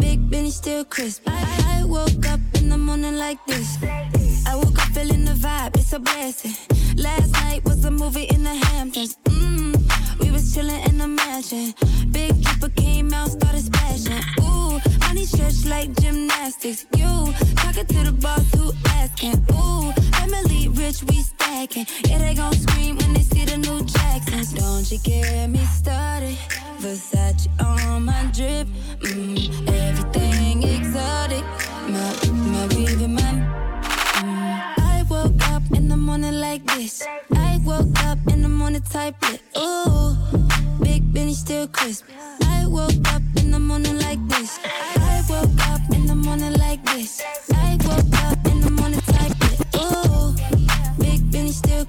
big 0.00 0.18
Benny 0.28 0.50
still 0.50 0.84
crisp. 0.84 1.22
I, 1.26 1.80
I 1.80 1.84
woke 1.84 2.26
up 2.26 2.40
in 2.54 2.68
the 2.68 2.76
morning 2.78 3.16
like 3.16 3.38
this. 3.46 3.78
I 4.46 4.56
woke 4.56 4.78
up 4.78 4.88
feeling 4.94 5.24
the 5.24 5.32
vibe, 5.32 5.76
it's 5.76 5.92
a 5.92 5.98
blessing. 5.98 6.54
Last 6.96 7.32
night 7.32 7.64
was 7.64 7.84
a 7.84 7.90
movie 7.90 8.24
in 8.24 8.42
the 8.42 8.54
Hamptons. 8.54 9.16
Mm, 9.24 9.76
we 10.20 10.30
was 10.30 10.54
chilling 10.54 10.82
in 10.84 10.98
the 10.98 11.06
mansion. 11.06 11.74
Big 12.10 12.34
Dipper 12.42 12.70
came 12.70 13.12
out, 13.12 13.30
started 13.30 13.62
splashing. 13.62 14.22
Ooh, 14.40 14.80
honey 15.02 15.24
stretched 15.24 15.66
like 15.66 15.94
gymnastics. 16.00 16.86
You 16.96 17.32
it 17.78 17.88
to 17.88 18.02
the 18.02 18.12
boss 18.12 18.50
who 18.54 18.72
asking. 18.98 19.36
Ooh, 19.52 19.92
Emily 20.22 20.68
Rich, 20.68 21.04
we 21.04 21.22
stacking. 21.22 21.86
Yeah, 22.08 22.18
they 22.18 22.34
gon' 22.34 22.52
scream 22.52 22.96
when 22.96 23.12
they 23.14 23.22
see 23.22 23.44
the 23.44 23.56
new 23.56 23.84
Jackson. 23.84 24.42
Don't 24.56 24.90
you 24.90 24.98
get 24.98 25.48
me 25.48 25.64
started. 25.66 26.36
Versace 26.80 27.46
on 27.60 28.04
my 28.04 28.22
drip. 28.34 28.66
Mm, 29.02 29.68
everything 29.68 30.62
exotic. 30.62 31.44
My, 31.92 32.08
my 32.52 32.66
weave 32.74 33.08
my. 33.08 33.30
Mm. 34.18 34.78
I 34.78 35.04
woke 35.08 35.42
up 35.54 35.62
in 35.72 35.88
the 35.88 35.96
morning 35.96 36.40
like 36.40 36.64
this. 36.74 37.06
I 37.36 37.60
woke 37.64 37.98
up 38.04 38.18
in 38.32 38.42
the 38.42 38.48
morning 38.48 38.82
type 38.82 39.14
lit. 39.22 39.40
Ooh, 39.56 40.16
Big 40.82 41.12
Benny 41.12 41.34
still 41.34 41.68
crisp. 41.68 42.04
I 42.42 42.66
woke 42.66 43.06
up 43.14 43.22
in 43.36 43.50
the 43.52 43.60
morning 43.60 43.98
like 44.00 44.22
this. 44.28 44.58
I 44.64 45.22
woke 45.30 45.60
up 45.68 45.82
in 45.94 46.06
the 46.06 46.14
morning 46.14 46.54
like 46.54 46.84
this. 46.84 47.22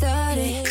started. 0.00 0.69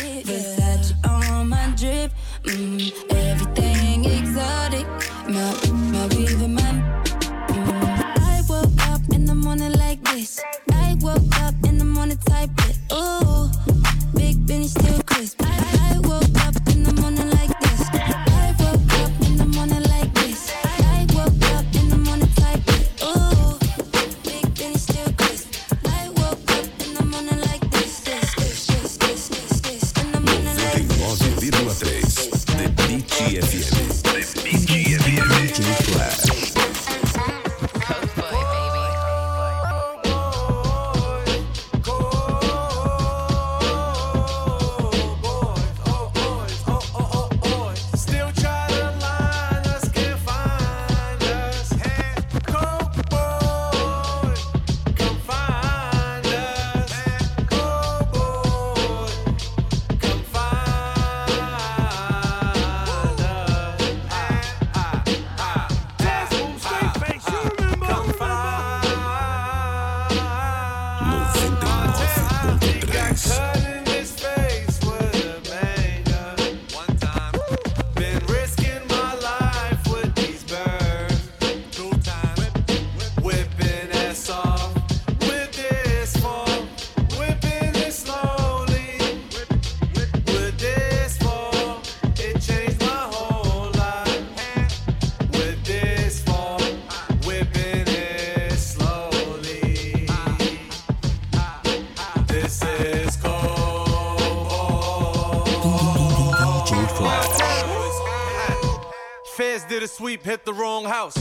Sweep, 110.10 110.24
hit 110.24 110.44
the 110.44 110.52
wrong 110.52 110.84
house. 110.84 111.14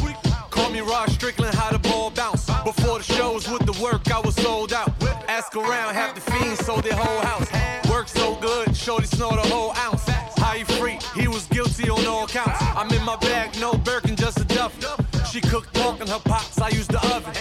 Call 0.50 0.72
me 0.72 0.82
Rod 0.82 1.12
Strickland, 1.12 1.54
how 1.54 1.70
the 1.72 1.78
ball 1.78 2.10
bounce. 2.10 2.46
Before 2.64 2.98
the 2.98 3.04
shows 3.04 3.48
with 3.48 3.64
the 3.68 3.78
work, 3.84 4.12
I 4.12 4.20
was 4.20 4.36
sold 4.36 4.74
out. 4.74 4.92
Ask 5.28 5.56
around, 5.56 5.94
half 5.94 6.16
the 6.16 6.22
fiends 6.22 6.66
sold 6.66 6.84
their 6.84 6.96
whole 6.96 7.22
house. 7.22 7.48
Work 7.88 8.08
so 8.08 8.36
good, 8.42 8.76
shorty 8.76 9.06
snort 9.06 9.38
a 9.38 9.48
whole 9.48 9.74
ounce. 9.78 10.04
How 10.38 10.54
he 10.54 10.64
free? 10.64 10.98
He 11.14 11.28
was 11.28 11.46
guilty 11.48 11.88
on 11.90 12.04
all 12.08 12.26
counts. 12.26 12.60
I'm 12.62 12.92
in 12.92 13.04
my 13.06 13.16
bag, 13.18 13.60
no 13.60 13.74
Birkin, 13.74 14.16
just 14.16 14.40
a 14.40 14.46
duffel. 14.46 15.06
She 15.32 15.40
cooked 15.40 15.72
pork 15.76 16.02
in 16.02 16.08
her 16.08 16.24
pots, 16.26 16.60
I 16.60 16.70
used 16.70 16.92
the 16.92 17.02
oven. 17.16 17.34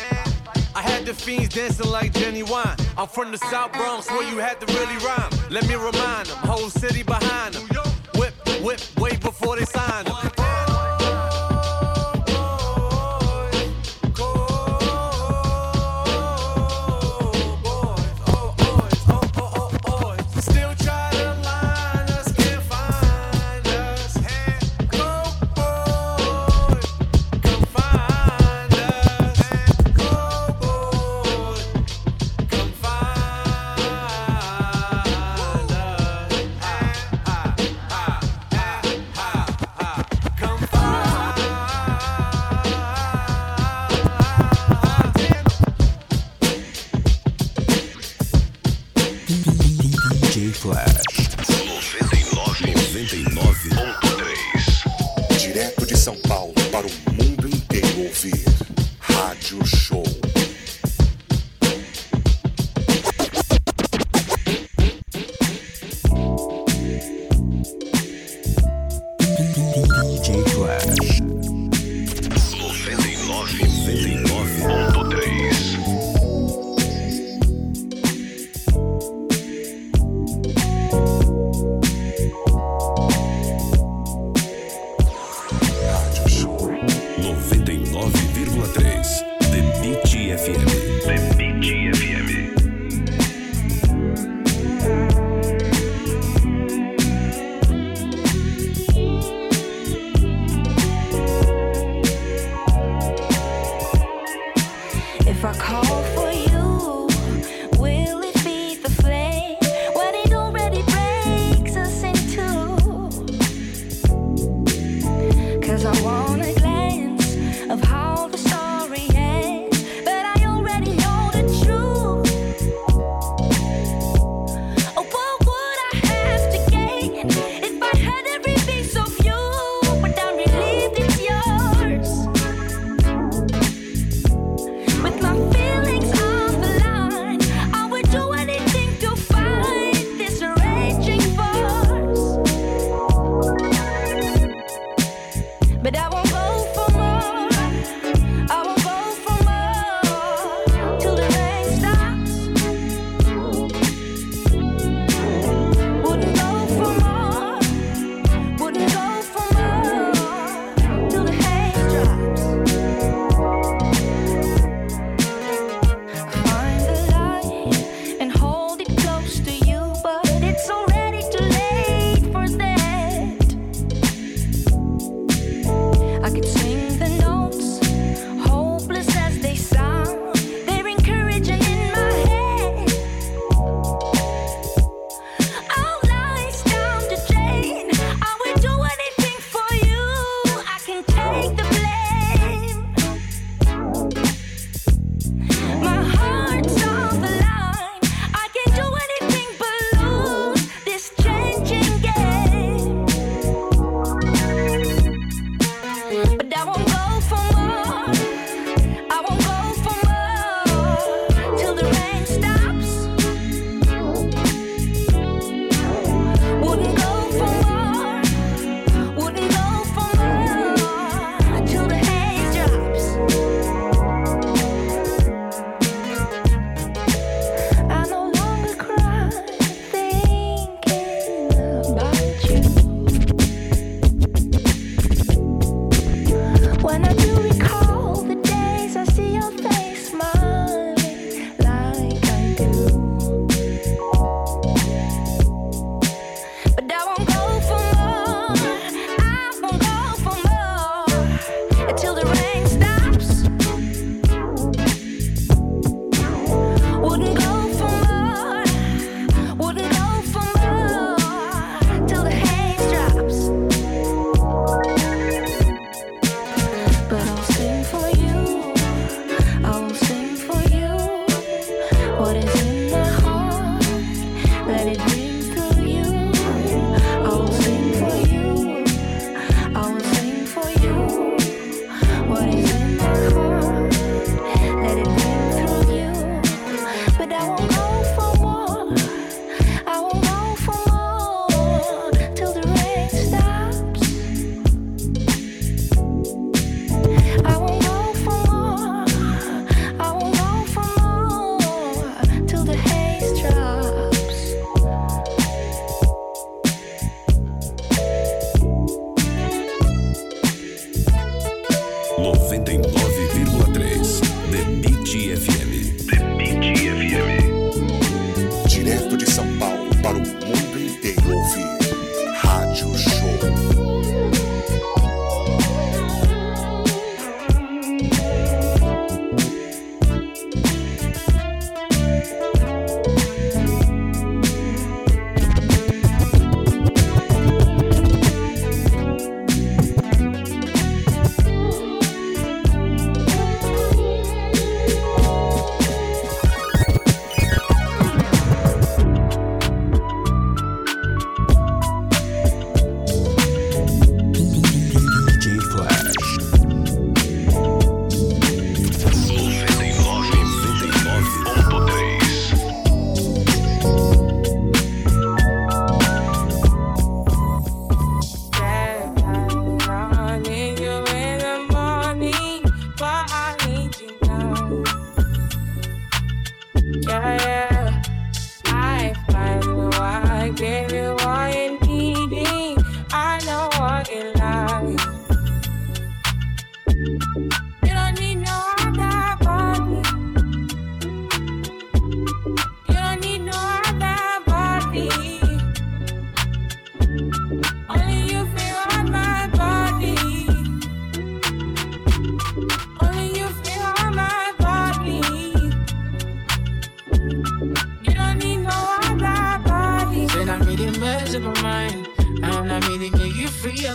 I 0.74 0.82
had 0.82 1.07
the 1.07 1.14
fiends 1.14 1.55
dancing 1.55 1.90
like 1.90 2.12
Jenny 2.12 2.42
Wine. 2.42 2.76
I'm 2.99 3.09
from 3.09 3.32
the 3.32 3.38
South 3.38 3.72
Bronx 3.72 4.11
where 4.11 4.28
you 4.30 4.36
had 4.36 4.61
to 4.61 4.66
really 4.74 4.99
rhyme. 4.99 5.32
Let 5.49 5.66
me 5.66 5.76
remind 5.76 6.26
them, 6.26 6.38
whole 6.51 6.68
city 6.68 7.03
behind 7.03 7.55
them. 7.55 7.66
Whip, 8.16 8.34
whip, 8.62 8.80
way 8.99 9.16
before 9.16 9.57
they 9.57 9.64
signed 9.64 10.09
them. 10.09 10.38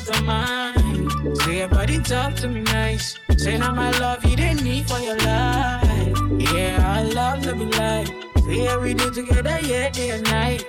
girls 0.04 0.18
don't 0.18 0.26
mind. 0.26 1.38
Say 1.42 1.60
your 1.60 1.68
body 1.68 2.00
talk 2.00 2.36
to 2.36 2.48
me 2.48 2.62
nice. 2.62 3.18
Say 3.38 3.58
now 3.58 3.74
my 3.74 3.92
love 4.00 4.24
you 4.26 4.36
didn't 4.36 4.64
need 4.64 4.88
for 4.88 5.00
your 5.00 5.18
life. 5.18 6.18
Yeah, 6.40 6.80
I 6.82 7.04
love 7.04 7.44
to 7.44 7.56
be 7.56 7.66
like. 7.66 8.08
Say 8.46 8.78
we 8.78 8.94
do 8.94 9.12
together, 9.12 9.60
yeah, 9.62 9.90
day 9.90 10.10
and 10.12 10.24
night. 10.24 10.66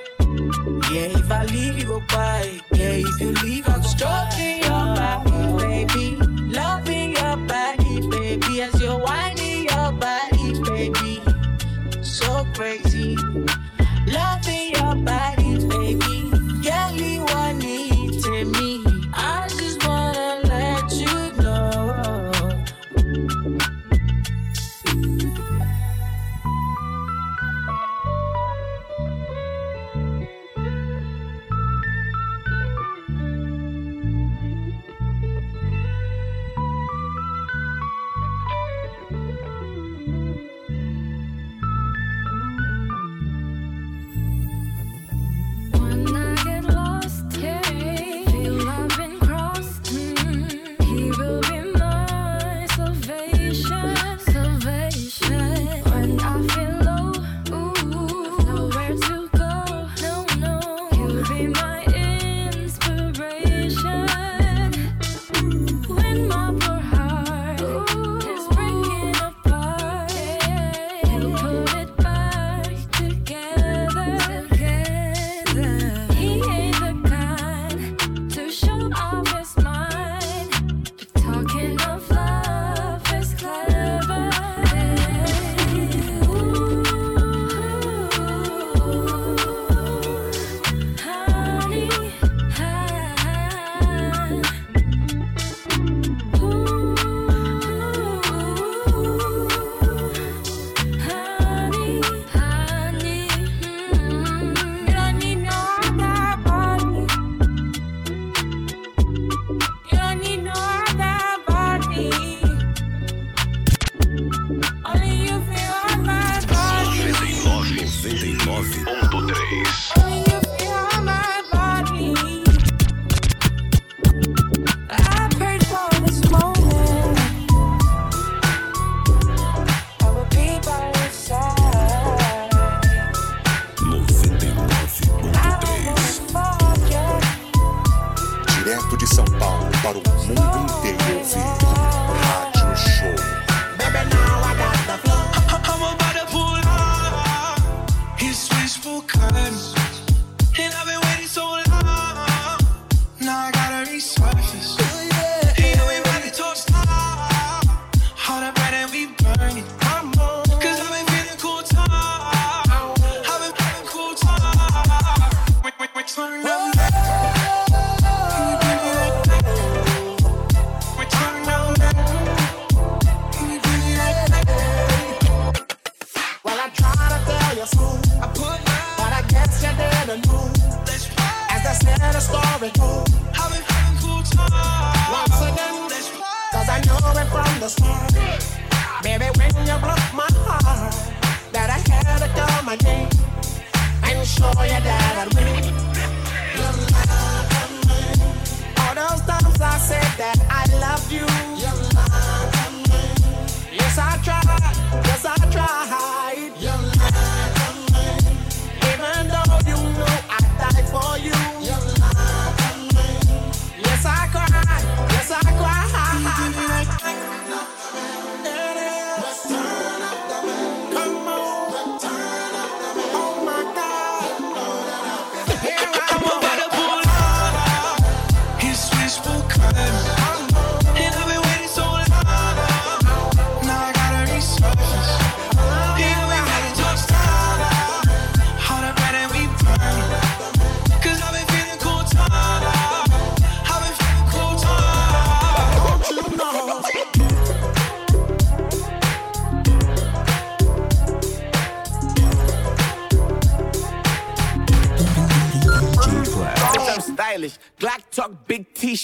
Yeah, 0.93 1.19
if 1.19 1.31
I 1.31 1.45
leave 1.45 1.79
you 1.79 1.87
go 1.87 2.03
by. 2.09 2.61
Yeah, 2.73 3.03
if 3.05 3.21
you 3.21 3.33
leave 3.43 3.69
I 3.69 3.77
go 3.77 3.83
stroking 3.83 4.59
your 4.63 4.85
body, 4.99 5.87
baby. 5.87 6.17
Loving 6.53 7.13
your 7.17 7.37
body, 7.37 8.09
baby. 8.09 8.63
As 8.63 8.81
you're 8.81 8.99
winding 8.99 9.65
your 9.65 9.93
body, 9.93 10.61
baby. 10.63 11.23
So 12.03 12.47
crazy. 12.55 13.17
Loving 14.07 14.71
your 14.75 14.95
body 14.97 15.44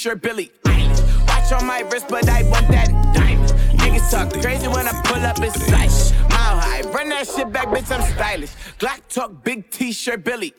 t-shirt 0.00 0.22
Billy. 0.22 0.50
Watch 0.64 1.52
on 1.52 1.66
my 1.66 1.80
wrist, 1.92 2.06
but 2.08 2.26
I 2.26 2.42
want 2.44 2.66
that 2.68 2.88
diamond. 3.14 3.50
Niggas 3.78 4.10
talk 4.10 4.32
crazy 4.40 4.66
when 4.66 4.88
I 4.88 4.92
pull 5.04 5.22
up 5.22 5.38
in 5.42 5.50
sight. 5.50 6.14
Mile 6.30 6.58
high, 6.58 6.80
run 6.90 7.10
that 7.10 7.28
shit 7.28 7.52
back, 7.52 7.68
bitch, 7.68 7.94
I'm 7.94 8.00
stylish. 8.14 8.52
Glock 8.78 9.00
talk, 9.10 9.44
big 9.44 9.70
t-shirt 9.70 10.24
Billy. 10.24 10.54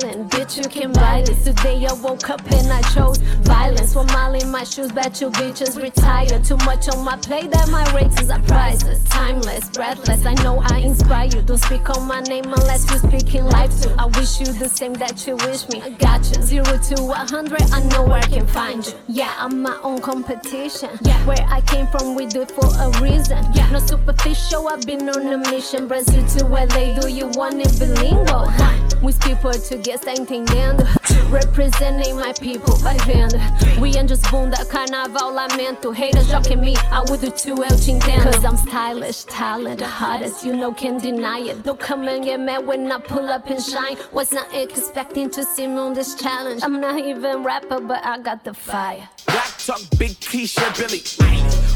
Talent, 0.00 0.30
bitch, 0.30 0.56
you 0.56 0.68
can 0.68 0.92
buy 0.92 1.22
this. 1.22 1.44
Today 1.44 1.86
I 1.86 1.92
woke 1.94 2.30
up 2.30 2.40
and 2.50 2.72
I 2.72 2.80
chose 2.94 3.18
violence. 3.42 3.94
One 3.94 4.06
mile 4.06 4.34
in 4.34 4.50
my 4.50 4.64
shoes, 4.64 4.92
bet 4.92 5.20
you 5.20 5.30
bitches 5.30 5.80
retire. 5.80 6.38
Too 6.40 6.56
much 6.58 6.88
on 6.88 7.04
my 7.04 7.16
plate 7.16 7.50
that 7.50 7.68
my 7.70 7.84
rates 7.92 8.28
are 8.30 8.40
priceless, 8.42 9.02
timeless, 9.04 9.68
breathless. 9.70 10.24
I 10.26 10.34
know 10.42 10.60
I 10.64 10.78
inspire 10.78 11.26
you. 11.26 11.42
Don't 11.42 11.58
speak 11.58 11.88
on 11.90 12.06
my 12.06 12.20
name 12.20 12.44
unless 12.44 12.90
you 12.90 12.98
speak 12.98 13.34
in 13.34 13.46
life 13.46 13.70
too. 13.82 13.94
I 13.98 14.06
wish 14.06 14.40
you 14.40 14.46
the 14.46 14.68
same 14.68 14.94
that 14.94 15.26
you 15.26 15.36
wish 15.36 15.68
me. 15.68 15.80
I 15.82 15.90
got 15.90 16.24
you, 16.30 16.42
zero 16.42 16.64
to 16.64 16.96
a 17.10 17.26
hundred. 17.34 17.62
I 17.72 17.82
know 17.90 18.04
where 18.04 18.22
I 18.22 18.26
can 18.26 18.46
find 18.46 18.84
you. 18.86 18.92
Yeah, 19.08 19.32
I'm 19.38 19.62
my 19.62 19.78
own 19.82 20.00
competition. 20.00 20.90
Yeah, 21.02 21.18
where 21.26 21.44
I 21.48 21.60
came 21.62 21.86
from, 21.88 22.14
we 22.14 22.26
do 22.26 22.42
it 22.42 22.50
for 22.50 22.66
a 22.66 22.88
reason. 23.00 23.38
Yeah, 23.54 23.70
no 23.70 23.78
superficial. 23.78 24.68
I've 24.68 24.86
been 24.86 25.08
on 25.08 25.26
a 25.32 25.38
mission. 25.50 25.86
Brazil 25.88 26.26
to 26.38 26.46
LA, 26.46 26.98
do 27.00 27.08
you 27.08 27.28
want 27.34 27.60
it 27.60 27.78
bilingual? 27.78 28.50
We 29.02 29.12
speak 29.12 29.44
português, 29.84 30.00
tá 30.00 30.12
entendendo? 30.12 30.84
Representing 31.30 32.14
my 32.16 32.32
people, 32.40 32.76
vai 32.76 32.96
vendo? 33.06 33.36
We 33.80 33.96
and 33.98 34.08
just 34.08 34.28
bunda, 34.30 34.64
carnaval, 34.66 35.32
lamento. 35.32 35.92
Haters 35.92 36.28
joking 36.28 36.60
me, 36.60 36.76
I 36.90 37.00
would 37.08 37.20
do 37.20 37.30
too, 37.30 37.62
eu 37.62 37.76
te 37.76 37.92
entendo. 37.92 38.22
Cause 38.22 38.44
I'm 38.44 38.56
stylish, 38.56 39.24
talent, 39.24 39.80
hottest, 39.80 40.44
you 40.44 40.56
know, 40.56 40.72
can't 40.72 41.02
deny 41.02 41.40
it. 41.40 41.62
Don't 41.62 41.78
come 41.78 42.08
and 42.08 42.24
get 42.24 42.40
mad 42.40 42.66
when 42.66 42.90
I 42.90 42.98
pull 42.98 43.28
up 43.28 43.48
and 43.48 43.60
shine. 43.60 43.96
Was 44.12 44.32
not 44.32 44.46
expecting 44.54 45.30
to 45.30 45.44
see 45.44 45.66
me 45.66 45.78
on 45.78 45.94
this 45.94 46.14
challenge. 46.14 46.62
I'm 46.62 46.80
not 46.80 46.98
even 46.98 47.42
rapper, 47.42 47.80
but 47.80 48.04
I 48.04 48.18
got 48.18 48.44
the 48.44 48.54
fire. 48.54 49.08
Black 49.26 49.58
talk, 49.58 49.80
big 49.98 50.18
t-shirt, 50.20 50.76
Billy. 50.78 51.02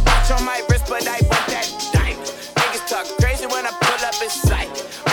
Watch 0.06 0.30
on 0.30 0.44
my 0.44 0.62
wrist, 0.70 0.86
but 0.88 1.06
I 1.06 1.20
want 1.22 1.46
that 1.48 1.90
diamond. 1.92 2.26
Niggas 2.56 2.88
talk 2.88 3.06
crazy 3.18 3.46
when 3.46 3.66
I 3.66 3.70
pull 3.70 4.06
up 4.06 4.22
in 4.22 4.30
sight. 4.30 5.07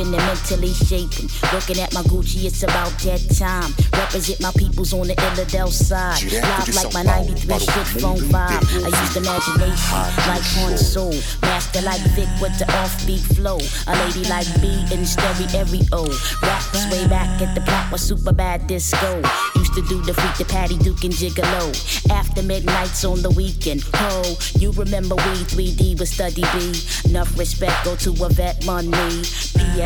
Landscaping 0.00 0.14
and 0.14 0.26
mentally 0.26 0.72
shaping. 0.72 1.28
Looking 1.52 1.82
at 1.82 1.92
my 1.92 2.02
Gucci, 2.02 2.44
it's 2.44 2.62
about 2.62 2.92
that 3.00 3.20
time. 3.36 3.72
Represent 3.92 4.40
my 4.40 4.52
peoples 4.56 4.92
on 4.92 5.06
the 5.06 5.14
Illidale 5.14 5.70
side. 5.70 6.22
Live 6.24 6.74
like 6.74 6.94
my 6.94 7.02
93 7.02 7.58
shit 7.58 7.86
phone 8.00 8.18
vibe. 8.30 8.64
I 8.84 8.88
use 8.88 9.14
the 9.14 9.20
imagination 9.20 9.98
like 10.28 10.42
Han 10.56 10.78
Soul. 10.78 11.14
Master 11.42 11.82
like 11.82 12.00
Vic 12.16 12.28
with 12.40 12.56
the 12.58 12.66
offbeat 12.80 13.24
flow. 13.36 13.58
A 13.86 13.94
lady 14.04 14.24
like 14.28 14.48
B 14.60 14.68
in 14.92 15.04
stereo. 15.04 16.04
Raps 16.42 16.90
way 16.90 17.06
back 17.08 17.40
at 17.42 17.54
the 17.54 17.60
block 17.60 17.90
was 17.92 18.02
super 18.02 18.32
bad 18.32 18.66
disco. 18.66 19.22
Used 19.56 19.74
to 19.74 19.82
do 19.82 20.00
the 20.02 20.14
freak 20.14 20.36
the 20.36 20.44
Patty 20.44 20.78
Duke 20.78 21.04
and 21.04 21.12
Gigolo. 21.12 22.10
After 22.10 22.42
midnights 22.42 23.04
on 23.04 23.22
the 23.22 23.30
weekend. 23.30 23.82
Ho, 23.94 24.34
you 24.58 24.72
remember 24.72 25.14
we 25.16 25.44
3D 25.52 25.98
with 25.98 26.08
Steady 26.08 26.42
B. 26.52 26.74
Enough 27.10 27.38
respect 27.38 27.84
go 27.84 27.96
to 27.96 28.10
a 28.24 28.28
vet 28.28 28.64
money. 28.64 29.22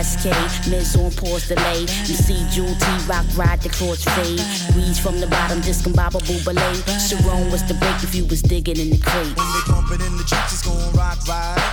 PSK, 0.04 0.68
Miz 0.70 0.96
on 0.96 1.10
pause 1.12 1.48
delay. 1.48 1.80
You 1.80 2.14
see 2.14 2.44
Jewel 2.50 2.74
T 2.74 2.86
rock 3.08 3.24
ride 3.36 3.60
the 3.62 3.70
cross 3.70 4.04
fade. 4.04 4.44
Weeds 4.76 4.98
from 5.00 5.18
the 5.18 5.26
bottom, 5.26 5.60
discombobable 5.62 6.44
ballet. 6.44 6.76
Sharon 7.00 7.50
was 7.50 7.64
the 7.64 7.74
break 7.74 8.02
if 8.04 8.14
you 8.14 8.26
was 8.26 8.42
digging 8.42 8.76
in 8.76 8.90
the 8.90 8.98
crate. 8.98 9.32
When 9.32 9.48
they 9.56 9.64
pump 9.64 9.90
it 9.92 10.04
in 10.04 10.16
the 10.18 10.24
streets, 10.26 10.52
it's 10.52 10.62
gon' 10.62 10.92
rock 10.92 11.16
right. 11.26 11.72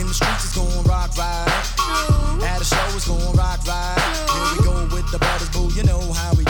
In 0.00 0.06
the 0.06 0.14
streets, 0.14 0.44
it's 0.44 0.56
gon' 0.56 0.84
rock 0.84 1.12
right. 1.18 1.64
At 2.48 2.62
a 2.62 2.64
show, 2.64 2.96
it's 2.96 3.06
gon' 3.06 3.36
rock 3.36 3.60
right. 3.68 4.00
Here 4.32 4.56
we 4.56 4.64
go 4.64 4.96
with 4.96 5.10
the 5.12 5.18
brothers, 5.18 5.50
boo, 5.50 5.68
you 5.76 5.82
know 5.84 6.00
how 6.12 6.32
we 6.32 6.43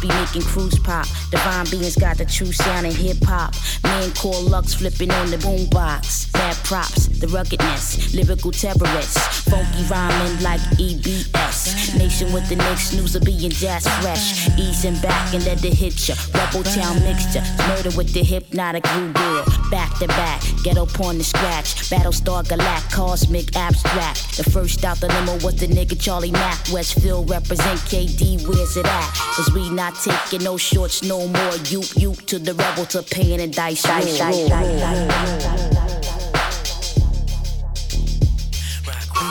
Be 0.00 0.08
making 0.08 0.42
cruise 0.42 0.78
pop. 0.78 1.06
Divine 1.30 1.66
beings 1.70 1.96
got 1.96 2.18
the 2.18 2.24
true 2.24 2.52
sound 2.52 2.86
in 2.86 2.92
hip 2.92 3.18
hop. 3.24 3.54
Man 3.82 4.10
called 4.12 4.50
Lux 4.50 4.74
flipping 4.74 5.10
on 5.10 5.30
the 5.30 5.36
boombox. 5.36 6.32
Bad 6.32 6.56
props, 6.64 7.06
the 7.06 7.28
ruggedness, 7.28 8.14
lyrical 8.14 8.50
terrorists. 8.50 9.40
Funky 9.48 9.84
rhyming 9.90 10.42
like 10.42 10.60
EBS. 10.78 11.98
Nation 11.98 12.32
with 12.32 12.48
the 12.48 12.56
next 12.56 12.94
news 12.94 13.14
of 13.14 13.24
being 13.24 13.50
jazz 13.50 13.86
fresh. 14.00 14.48
Easing 14.58 14.98
back 15.00 15.34
and 15.34 15.44
let 15.44 15.64
it 15.64 15.74
hit 15.74 16.08
ya. 16.08 16.14
Rebel 16.34 16.62
town 16.62 17.00
mixture. 17.02 17.42
Murder 17.68 17.96
with 17.96 18.12
the 18.12 18.22
hypnotic 18.22 18.84
groove 18.84 19.14
girl. 19.14 19.61
Back 19.72 19.98
to 20.00 20.06
back, 20.06 20.42
ghetto 20.62 20.84
porn 20.84 21.16
to 21.16 21.24
scratch. 21.24 21.88
Battlestar 21.88 22.44
Galact, 22.44 22.92
cosmic 22.92 23.56
abstract. 23.56 24.36
The 24.36 24.44
first 24.44 24.84
out 24.84 25.00
the 25.00 25.08
limo 25.08 25.42
was 25.42 25.56
the 25.56 25.66
nigga 25.66 25.98
Charlie 25.98 26.30
Mack. 26.30 26.58
Westfield 26.70 27.30
represent 27.30 27.80
KD, 27.80 28.46
where's 28.46 28.76
it 28.76 28.84
at? 28.84 29.14
Cause 29.34 29.50
we 29.54 29.70
not 29.70 29.94
taking 29.94 30.44
no 30.44 30.58
shorts 30.58 31.02
no 31.02 31.26
more. 31.26 31.56
You, 31.70 31.82
you 31.96 32.14
to 32.26 32.38
the 32.38 32.52
rebel 32.52 32.84
to 32.84 33.02
pain 33.02 33.40
and 33.40 33.50
dice. 33.50 33.82
dice, 33.82 34.18
dice, 34.18 34.50
When 34.50 34.60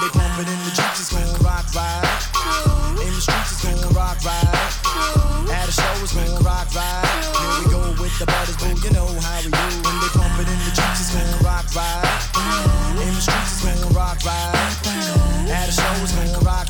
they 0.02 0.10
pump 0.10 0.40
it 0.42 0.50
in 0.50 0.58
the 0.58 0.72
streets, 0.74 1.02
it's 1.02 1.14
gon' 1.14 1.46
rock 1.46 1.70
right. 1.76 2.98
In 2.98 3.14
the 3.14 3.22
streets, 3.22 3.52
it's 3.52 3.64
gon' 3.64 3.94
rock 3.94 4.18
right. 4.26 5.52
At 5.54 5.70
a 5.70 5.72
show, 5.72 6.02
it's 6.02 6.16
gon' 6.16 6.44
rock 6.44 6.74
right. 6.74 7.06
Here 7.38 7.64
we 7.64 7.70
go 7.70 8.02
with 8.02 8.18
the 8.18 8.26
brothers, 8.26 8.58
boo, 8.58 8.74
you 8.82 8.92
know 8.96 9.06
how 9.22 9.38
we 9.46 9.52
do. 9.84 9.91
It's 11.02 11.10
gon' 11.16 11.26
rock 11.44 11.66
right. 11.74 12.30
In 13.02 13.10
the 13.16 13.22
streets, 13.22 13.64
it's 13.66 13.82
gon' 13.82 13.94
rock 13.96 14.20
right. 14.24 14.54
At 15.50 15.68
a 15.68 15.72
show, 15.72 15.82
it's 16.04 16.14
gon' 16.14 16.30
rock 16.46 16.68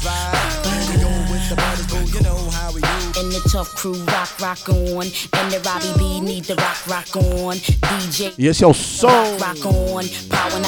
we 0.87 0.95
go 1.03 1.09
with 1.29 1.49
the 1.49 1.55
brothers, 1.55 1.85
boo, 1.87 2.05
you 2.15 2.21
know 2.23 2.37
how 2.51 2.71
we 2.71 2.79
do. 2.79 2.87
And 3.19 3.29
the 3.29 3.41
tough 3.51 3.75
crew 3.75 3.95
rock, 4.05 4.39
rock 4.39 4.69
on. 4.69 5.11
And 5.35 5.51
the 5.51 5.59
Robbie 5.67 5.91
B 5.99 6.21
need 6.21 6.45
the 6.45 6.55
rock, 6.55 6.87
rock 6.87 7.13
on. 7.17 7.57
DJ 7.57 8.33
E 8.37 8.47
esse 8.47 8.63
é 8.63 8.67
o 8.67 8.73
som. 8.73 9.09
rock 9.37 9.67
on. 9.67 10.01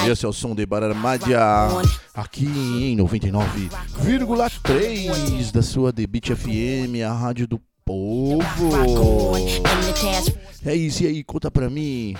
E 0.06 0.10
esse 0.10 0.26
é 0.26 0.28
o 0.28 0.34
som 0.34 0.54
de 0.54 0.66
Bararmádia. 0.66 1.40
Aqui 2.14 2.46
em 2.46 2.98
99,3 2.98 5.52
da 5.54 5.62
sua 5.62 5.94
The 5.94 6.06
Beat 6.06 6.36
FM, 6.36 7.02
a 7.10 7.14
rádio 7.14 7.48
do 7.48 7.62
povo. 7.86 8.42
É 10.66 10.76
isso, 10.76 11.04
e 11.04 11.08
aí, 11.08 11.24
conta 11.24 11.50
pra 11.50 11.70
mim. 11.70 12.18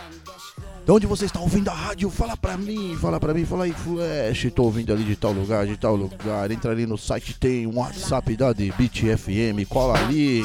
De 0.86 0.92
onde 0.92 1.08
você 1.08 1.26
está 1.26 1.40
ouvindo 1.40 1.70
a 1.70 1.74
rádio? 1.74 2.10
Fala 2.10 2.36
pra 2.36 2.58
mim, 2.58 2.98
fala 3.00 3.18
pra 3.18 3.34
mim, 3.34 3.46
fala 3.46 3.64
aí, 3.64 3.72
Flash. 3.72 4.52
Tô 4.54 4.64
ouvindo 4.64 4.92
ali 4.92 5.06
de 5.06 5.16
tal 5.16 5.32
lugar, 5.32 5.66
de 5.66 5.78
tal 5.78 5.96
lugar. 5.96 6.52
Entra 6.52 6.72
ali 6.72 6.86
no 6.86 6.98
site, 6.98 7.40
tem 7.40 7.66
um 7.66 7.78
WhatsApp 7.78 8.36
da 8.36 8.54
Beat 8.54 9.18
FM, 9.18 9.66
cola 9.70 9.98
ali. 9.98 10.44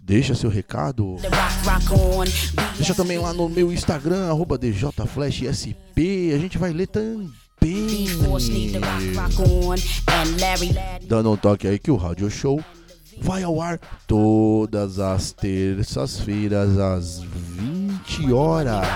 Deixa 0.00 0.36
seu 0.36 0.48
recado. 0.48 1.16
Deixa 2.76 2.94
também 2.94 3.18
lá 3.18 3.32
no 3.32 3.48
meu 3.48 3.72
Instagram, 3.72 4.28
arroba 4.28 4.56
DJFlashSP. 4.56 6.32
A 6.32 6.38
gente 6.38 6.56
vai 6.56 6.72
ler 6.72 6.86
também. 6.86 7.28
Dando 11.02 11.32
um 11.32 11.36
toque 11.36 11.66
aí 11.66 11.80
que 11.80 11.90
o 11.90 11.96
Rádio 11.96 12.30
Show 12.30 12.62
vai 13.20 13.42
ao 13.42 13.60
ar 13.60 13.78
todas 14.06 14.98
as 14.98 15.32
terças-feiras 15.32 16.78
às 16.78 17.20
20 17.20 18.32
horas. 18.32 18.86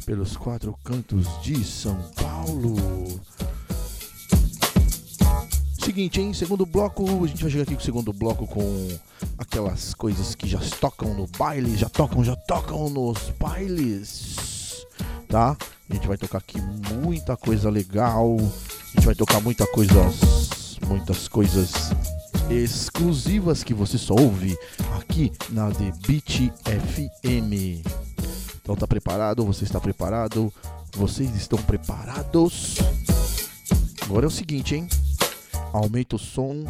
pelos 0.04 0.36
quatro 0.36 0.76
cantos 0.84 1.28
de 1.44 1.64
São 1.64 1.96
Paulo. 2.16 2.76
Seguinte, 5.84 6.22
hein? 6.22 6.34
Segundo 6.34 6.66
bloco, 6.66 7.04
a 7.26 7.28
gente 7.28 7.42
vai 7.42 7.52
chegar 7.52 7.64
aqui 7.64 7.76
com 7.76 7.82
o 7.82 7.84
segundo 7.84 8.14
bloco 8.14 8.48
com 8.48 8.88
aquelas 9.38 9.94
coisas 9.94 10.34
que 10.34 10.48
já 10.48 10.58
tocam 10.80 11.14
no 11.14 11.28
baile, 11.38 11.76
já 11.76 11.90
tocam, 11.90 12.24
já 12.24 12.38
tocam 12.38 12.90
nos 12.90 13.18
bailes, 13.38 14.88
tá? 15.28 15.58
A 15.90 15.94
gente 15.94 16.08
vai 16.08 16.16
tocar 16.18 16.38
aqui 16.38 16.58
muita 16.62 17.36
coisa 17.36 17.70
legal, 17.70 18.38
a 18.38 18.96
gente 18.96 19.06
vai 19.06 19.14
tocar 19.14 19.42
muita 19.42 19.68
coisas, 19.68 20.80
muitas 20.88 21.28
coisas 21.28 21.74
exclusivas 22.50 23.62
que 23.62 23.74
você 23.74 23.98
só 23.98 24.14
ouve 24.14 24.58
aqui 24.98 25.34
na 25.50 25.70
The 25.70 25.92
Beat 26.08 26.54
FM. 26.64 27.86
Então 28.62 28.74
tá 28.78 28.88
preparado? 28.88 29.46
Você 29.46 29.66
está 29.66 29.82
preparado? 29.82 30.52
Vocês 30.96 31.36
estão 31.36 31.62
preparados? 31.62 32.78
Agora 34.02 34.26
é 34.26 34.28
o 34.28 34.32
seguinte, 34.32 34.76
hein? 34.76 34.88
Aumenta 35.74 36.16
o 36.16 36.20
som. 36.20 36.64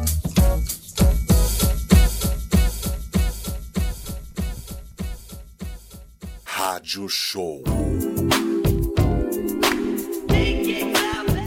Rádio 6.44 7.06
Show. 7.08 7.62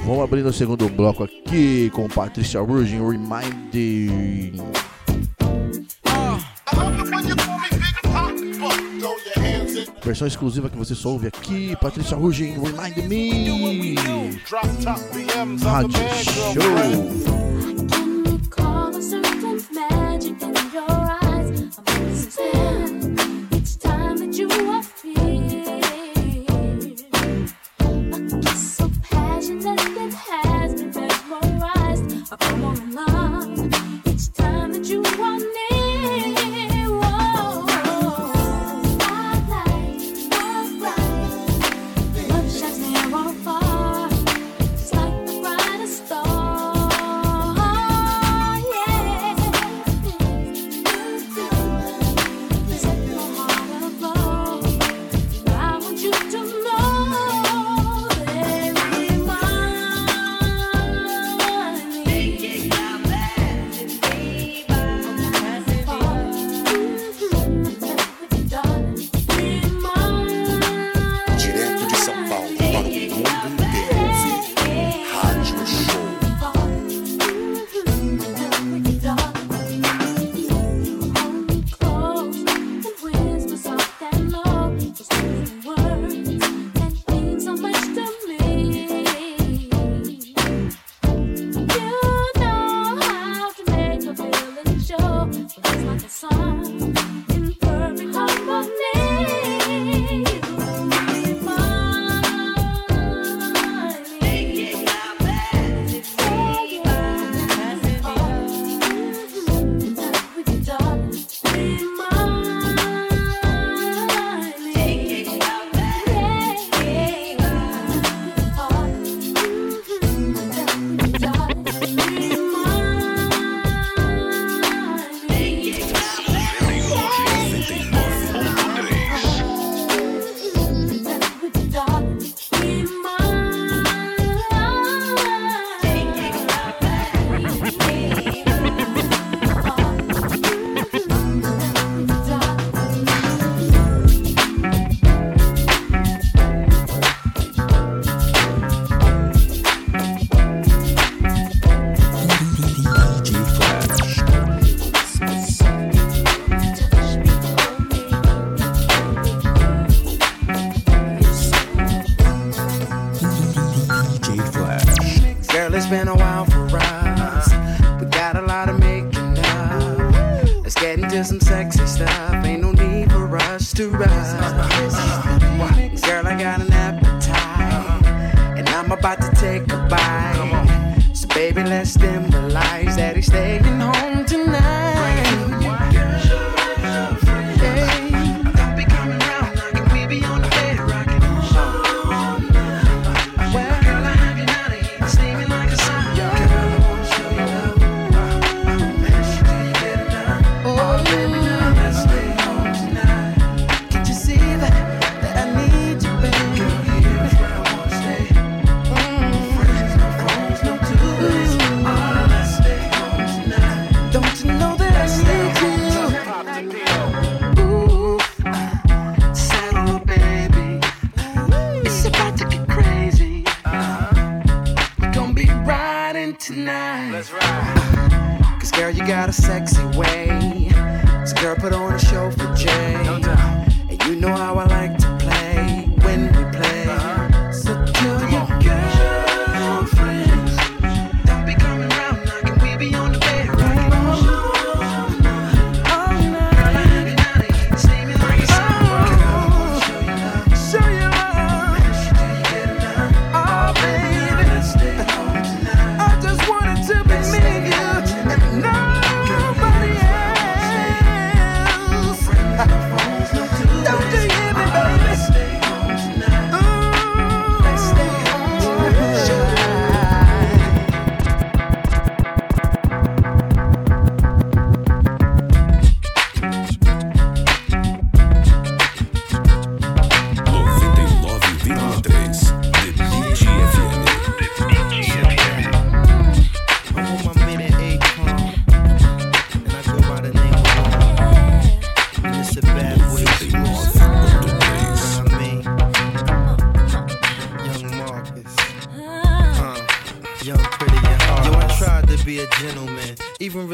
Vamos 0.05 0.24
abrir 0.24 0.45
o 0.45 0.53
segundo 0.53 0.88
bloco 0.88 1.24
aqui 1.24 1.89
com 1.89 2.08
Patricia 2.08 2.64
Virgin 2.64 2.99
Reminding. 3.05 4.53
Versão 10.03 10.28
exclusiva 10.28 10.70
que 10.70 10.78
você 10.78 10.95
só 10.95 11.10
ouve 11.10 11.28
aqui, 11.28 11.76
Patrícia 11.82 12.16
Rugen, 12.16 12.58
Remind 12.60 13.10
Me. 13.10 13.95
Rádio 15.62 15.91
Show. 16.24 17.47
Magic 19.74 20.41
in 20.41 20.55
your 20.72 20.89
eyes. 20.89 21.80
I 21.88 22.66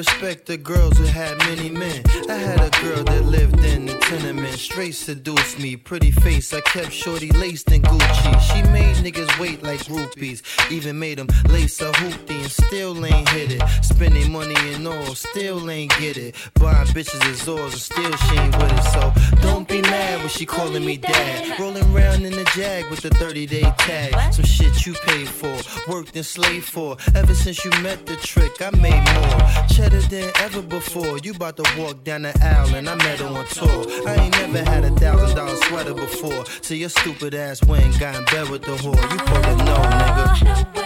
respect 0.04 0.46
the 0.48 0.58
girls 0.58 0.98
who 0.98 1.06
had 1.06 1.38
tenement, 4.94 4.96
seduced 4.96 5.60
me. 5.60 5.76
Pretty 5.76 6.12
face, 6.12 6.54
I 6.54 6.62
kept 6.62 6.92
shorty 6.92 7.32
laced 7.32 7.72
in 7.72 7.82
Gucci. 7.82 8.42
She 8.42 8.62
made 8.72 8.96
niggas 8.98 9.40
wait 9.40 9.64
like 9.64 9.80
groupies, 9.82 10.42
even 10.72 11.00
made 11.00 11.18
them 11.18 11.28
lace 11.50 11.82
a 11.82 11.92
hoopty 11.92 12.42
and 12.42 12.52
still 12.52 13.06
ain't 13.06 13.30
hit 13.30 13.52
it. 13.52 13.62
Spending 13.82 14.32
money 14.32 14.56
and 14.74 14.88
all, 14.88 15.16
still 15.16 15.70
ain't 15.70 15.92
get 16.00 16.18
it. 16.18 16.36
Buying 16.56 16.88
bitches 16.88 17.24
as 17.32 17.48
oars, 17.48 17.74
and 17.74 17.82
still 17.82 18.12
she 18.12 18.38
ain't 18.38 18.58
with 18.58 18.72
it. 18.72 18.84
So 18.94 19.14
don't 19.42 19.68
be 19.68 19.82
mad 19.82 20.20
when 20.20 20.30
she 20.30 20.46
calling 20.46 20.86
me 20.86 20.98
dad. 20.98 21.60
Rolling 21.60 21.86
around 21.96 22.26
in 22.26 22.34
the 22.34 22.50
jag 22.56 22.90
with 22.90 23.02
the 23.02 23.10
30 23.10 23.46
day 23.48 23.74
tag. 23.80 24.34
Some 24.34 24.46
shit 24.46 24.86
you 24.86 24.94
paid 25.06 25.28
for, 25.28 25.56
worked 25.92 26.16
and 26.16 26.26
slaved 26.26 26.70
for. 26.70 26.98
Ever 27.16 27.34
since 27.34 27.64
you 27.66 27.72
met 27.82 28.06
the 28.06 28.16
trick, 28.18 28.62
I 28.62 28.70
made 28.78 29.04
more. 29.16 29.68
Cheddar 29.70 30.02
than 30.02 30.32
ever 30.40 30.62
before. 30.62 31.18
You 31.20 31.34
about 31.34 31.58
to 31.58 31.66
walk 31.78 32.04
down 32.04 32.24
the 32.24 32.34
aisle 32.42 32.76
and 32.76 32.90
I 32.90 32.96
met 32.96 33.20
her 33.20 33.28
on 33.28 33.46
tour. 33.48 34.08
I 34.08 34.16
ain't 34.16 34.32
never 34.32 34.64
had 34.70 34.83
a 34.84 34.92
thousand 35.00 35.36
dollar 35.36 35.56
sweater 35.68 35.94
before. 35.94 36.44
So 36.62 36.74
your 36.74 36.90
stupid 36.90 37.34
ass 37.34 37.64
went 37.64 38.00
got 38.00 38.16
in 38.16 38.26
bed 38.26 38.50
with 38.50 38.62
the 38.64 38.76
whore. 38.78 39.02
You 39.12 39.18
to 39.44 39.56
know, 39.64 39.76
nigga. 39.76 40.83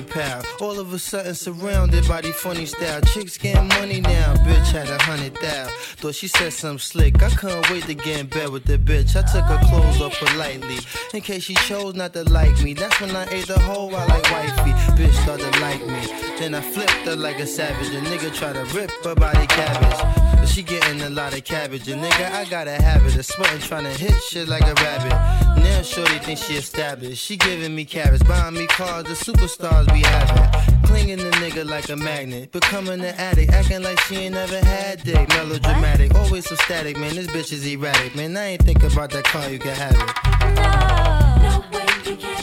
Money. 0.00 0.42
All 0.60 0.78
of 0.78 0.92
a 0.92 0.98
sudden 0.98 1.34
surrounded 1.34 2.06
by 2.08 2.20
the 2.20 2.32
funny 2.32 2.66
style. 2.66 3.00
Chicks 3.02 3.36
getting 3.38 3.68
money 3.68 4.00
now. 4.00 4.34
Bitch 4.44 4.70
had 4.72 4.88
a 4.88 5.02
hundred 5.02 5.34
thou. 5.36 5.66
Thought 5.96 6.14
she 6.14 6.28
said 6.28 6.52
something 6.52 6.78
slick. 6.78 7.22
I 7.22 7.30
couldn't 7.30 7.70
wait 7.70 7.84
to 7.84 7.94
get 7.94 8.20
in 8.20 8.26
bed 8.26 8.50
with 8.50 8.64
the 8.64 8.78
bitch. 8.78 9.16
I 9.16 9.22
took 9.22 9.44
her 9.44 9.58
clothes 9.68 10.00
off 10.00 10.18
politely. 10.18 10.78
In 11.14 11.20
case 11.20 11.44
she 11.44 11.54
chose 11.54 11.94
not 11.94 12.12
to 12.14 12.24
like 12.24 12.60
me. 12.62 12.74
That's 12.74 13.00
when 13.00 13.14
I 13.14 13.26
ate 13.30 13.46
the 13.46 13.58
whole 13.60 13.94
I 13.94 14.06
like 14.06 14.30
wifey. 14.30 14.72
Bitch 15.00 15.14
started 15.22 15.54
like 15.60 15.84
me. 15.86 16.06
Then 16.38 16.54
I 16.54 16.60
flipped 16.60 17.06
her 17.06 17.16
like 17.16 17.38
a 17.38 17.46
savage. 17.46 17.88
A 17.88 18.00
nigga 18.00 18.34
tried 18.34 18.54
to 18.54 18.64
rip 18.74 18.90
her 19.04 19.14
body 19.14 19.46
cabbage. 19.46 20.21
She 20.52 20.62
getting 20.62 21.00
a 21.00 21.08
lot 21.08 21.32
of 21.32 21.44
cabbage. 21.44 21.88
And 21.88 22.04
nigga, 22.04 22.30
I 22.30 22.44
got 22.44 22.68
a 22.68 22.72
habit 22.72 23.16
of 23.16 23.24
sweating 23.24 23.60
trying 23.60 23.84
to 23.84 23.90
hit 23.90 24.12
shit 24.22 24.48
like 24.48 24.60
a 24.60 24.74
rabbit. 24.74 25.08
Now 25.62 25.80
shorty 25.80 26.18
think 26.18 26.38
she 26.38 26.56
established. 26.56 27.24
She 27.24 27.38
giving 27.38 27.74
me 27.74 27.86
carrots, 27.86 28.22
buying 28.22 28.52
me 28.52 28.66
cars 28.66 29.04
the 29.04 29.14
superstars 29.14 29.90
be 29.94 30.00
having. 30.00 30.82
Clinging 30.82 31.16
the 31.16 31.30
nigga 31.36 31.66
like 31.66 31.88
a 31.88 31.96
magnet. 31.96 32.52
Becoming 32.52 33.00
an 33.00 33.14
addict, 33.16 33.50
acting 33.50 33.82
like 33.82 33.98
she 34.00 34.16
ain't 34.16 34.34
never 34.34 34.58
had 34.58 35.02
dick. 35.02 35.26
Melodramatic, 35.30 36.14
always 36.16 36.46
so 36.46 36.54
static, 36.56 36.98
man. 36.98 37.14
This 37.14 37.28
bitch 37.28 37.50
is 37.50 37.64
erratic, 37.64 38.14
man. 38.14 38.36
I 38.36 38.48
ain't 38.48 38.62
think 38.62 38.82
about 38.82 39.08
that 39.12 39.24
car, 39.24 39.48
you 39.48 39.58
can 39.58 39.74
have 39.74 39.94
it. 39.94 39.98
No, 41.40 41.48
No 41.48 41.78
way 41.78 41.86
you 42.04 42.16
can 42.16 42.41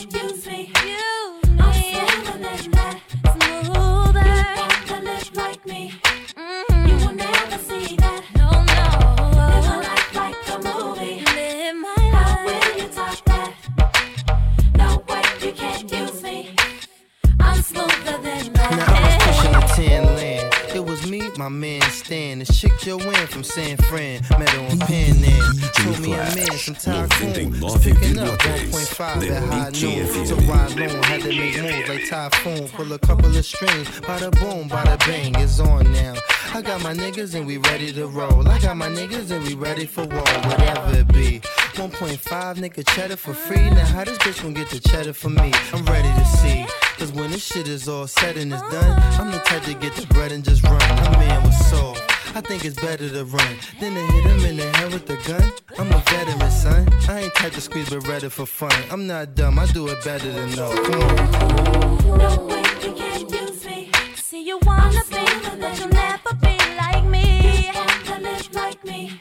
my 21.40 21.48
man 21.48 21.80
Stan. 21.90 22.40
This 22.40 22.60
chick 22.60 22.78
Joanne 22.80 23.26
from 23.28 23.42
San 23.42 23.78
Fran. 23.78 24.20
Met 24.38 24.50
her 24.50 24.60
on 24.60 24.78
Pan 24.80 25.16
Am. 25.24 25.54
Told 25.72 25.98
me 26.00 26.12
a 26.12 26.18
man, 26.18 26.50
some 26.58 26.74
tycoon. 26.74 27.58
Was 27.60 27.82
picking 27.82 28.18
up 28.18 28.38
1.5 28.40 29.30
at 29.30 29.42
high 29.44 29.70
noon. 29.70 30.26
So 30.26 30.36
ride 30.36 30.76
long, 30.76 31.02
had 31.02 31.22
to 31.22 31.28
make 31.28 31.62
moves 31.62 31.88
like 31.88 32.06
typhoon. 32.10 32.68
Pull 32.68 32.92
a 32.92 32.98
couple 32.98 33.34
of 33.34 33.42
strings. 33.42 33.88
Bada 34.00 34.30
boom, 34.38 34.68
bada 34.68 34.98
bang, 35.06 35.34
it's 35.36 35.58
on 35.60 35.90
now. 35.92 36.12
I 36.52 36.60
got 36.60 36.82
my 36.82 36.92
niggas 36.92 37.34
and 37.34 37.46
we 37.46 37.56
ready 37.56 37.90
to 37.94 38.06
roll. 38.06 38.46
I 38.46 38.58
got 38.58 38.76
my 38.76 38.88
niggas 38.88 39.30
and 39.30 39.42
we 39.42 39.54
ready 39.54 39.86
for 39.86 40.04
war, 40.04 40.20
whatever 40.20 40.98
it 40.98 41.08
be. 41.08 41.40
1.5 41.80 42.18
nigga 42.56 42.86
cheddar 42.94 43.16
for 43.16 43.32
free. 43.32 43.70
Now 43.70 43.86
how 43.86 44.04
this 44.04 44.18
bitch 44.18 44.42
gon' 44.42 44.52
get 44.52 44.68
the 44.68 44.78
cheddar 44.78 45.14
for 45.14 45.30
me? 45.30 45.52
I'm 45.72 45.86
ready 45.86 46.08
to 46.08 46.24
see. 46.26 46.79
Cause 47.00 47.12
when 47.12 47.30
this 47.30 47.42
shit 47.42 47.66
is 47.66 47.88
all 47.88 48.06
said 48.06 48.36
and 48.36 48.52
it's 48.52 48.60
done, 48.60 49.02
I'm 49.18 49.32
the 49.32 49.38
type 49.38 49.62
to 49.62 49.72
get 49.72 49.94
the 49.96 50.06
bread 50.08 50.32
and 50.32 50.44
just 50.44 50.62
run. 50.64 50.76
My 50.76 51.16
man 51.16 51.42
was 51.42 51.56
soft. 51.70 52.02
I 52.36 52.42
think 52.42 52.62
it's 52.66 52.76
better 52.76 53.08
to 53.08 53.24
run 53.24 53.56
than 53.80 53.94
to 53.94 54.12
hit 54.12 54.24
him 54.26 54.44
in 54.44 54.56
the 54.58 54.68
head 54.76 54.92
with 54.92 55.06
the 55.06 55.16
gun. 55.26 55.50
I'm 55.78 55.90
a 55.90 55.98
veteran, 56.10 56.50
son. 56.50 56.86
I 57.08 57.20
ain't 57.20 57.34
type 57.36 57.54
to 57.54 57.60
squeeze 57.62 57.88
Beretta 57.88 58.30
for 58.30 58.44
fun. 58.44 58.74
I'm 58.90 59.06
not 59.06 59.34
dumb, 59.34 59.58
I 59.58 59.64
do 59.68 59.88
it 59.88 60.04
better 60.04 60.30
than 60.30 60.50
no. 60.50 60.70
Come 60.74 61.00
on. 61.00 62.18
No 62.18 62.44
way 62.44 62.64
you 62.84 62.92
can 62.92 63.28
use 63.30 63.64
me. 63.64 63.90
See 64.16 64.44
you 64.44 64.58
wanna 64.66 65.02
be, 65.08 65.24
but 65.58 65.78
you'll 65.78 65.88
never 65.88 66.34
be 66.34 66.58
like 66.76 67.06
me. 67.06 67.68
You 67.68 68.12
to 68.12 68.20
live 68.20 68.54
like 68.54 68.84
me. 68.84 69.18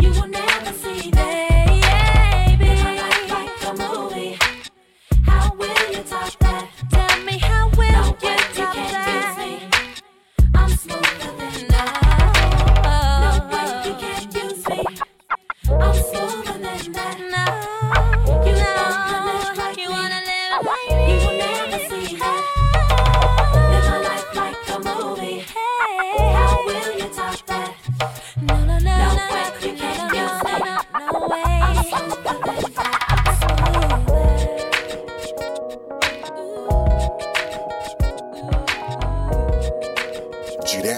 You 0.00 0.12
will 0.12 0.28
never 0.28 0.72
see 0.72 1.10
that. 1.10 1.55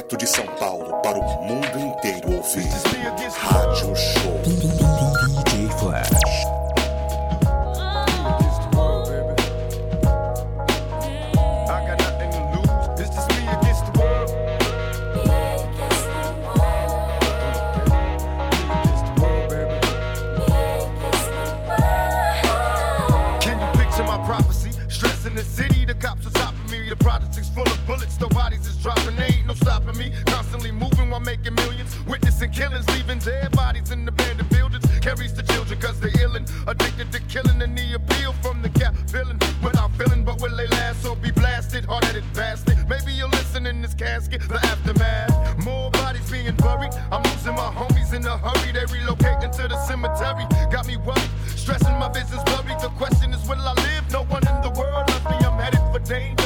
Direto 0.09 0.17
de 0.17 0.27
São 0.27 0.47
Paulo 0.59 1.03
para 1.03 1.19
o 1.19 1.43
mundo 1.43 1.79
inteiro 1.79 2.33
ouvir. 2.33 2.88
I'm 56.11 56.38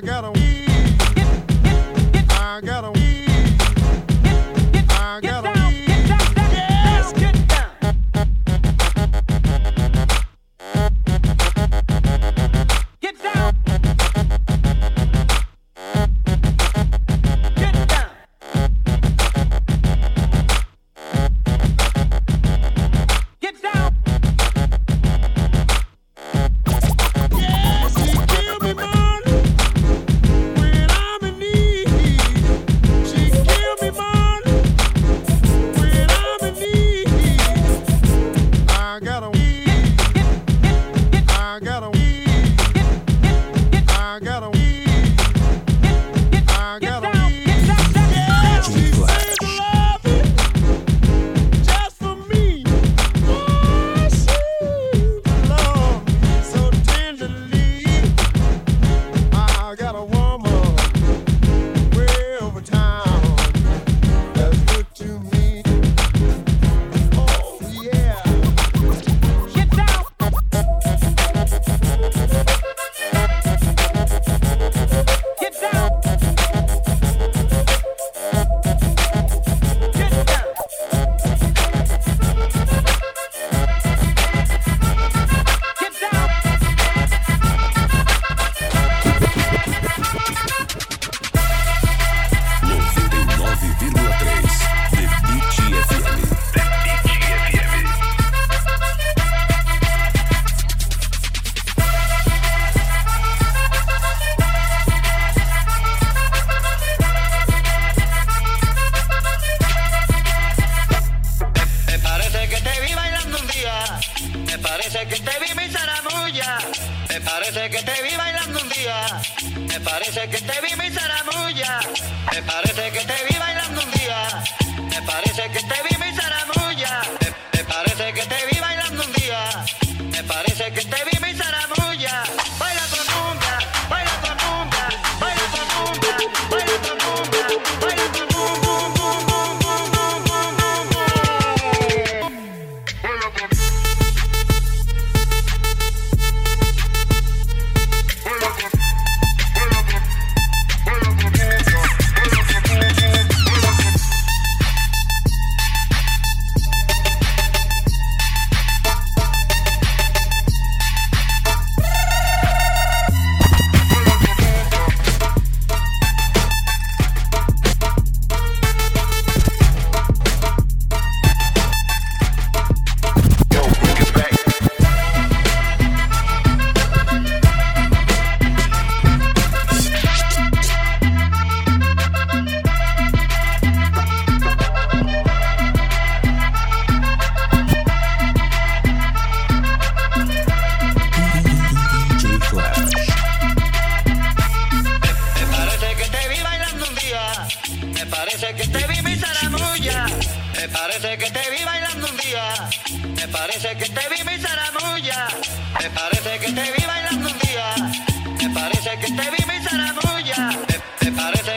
I 0.00 0.02
got 0.02 0.24
a 0.24 0.39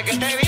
Me, 0.01 0.42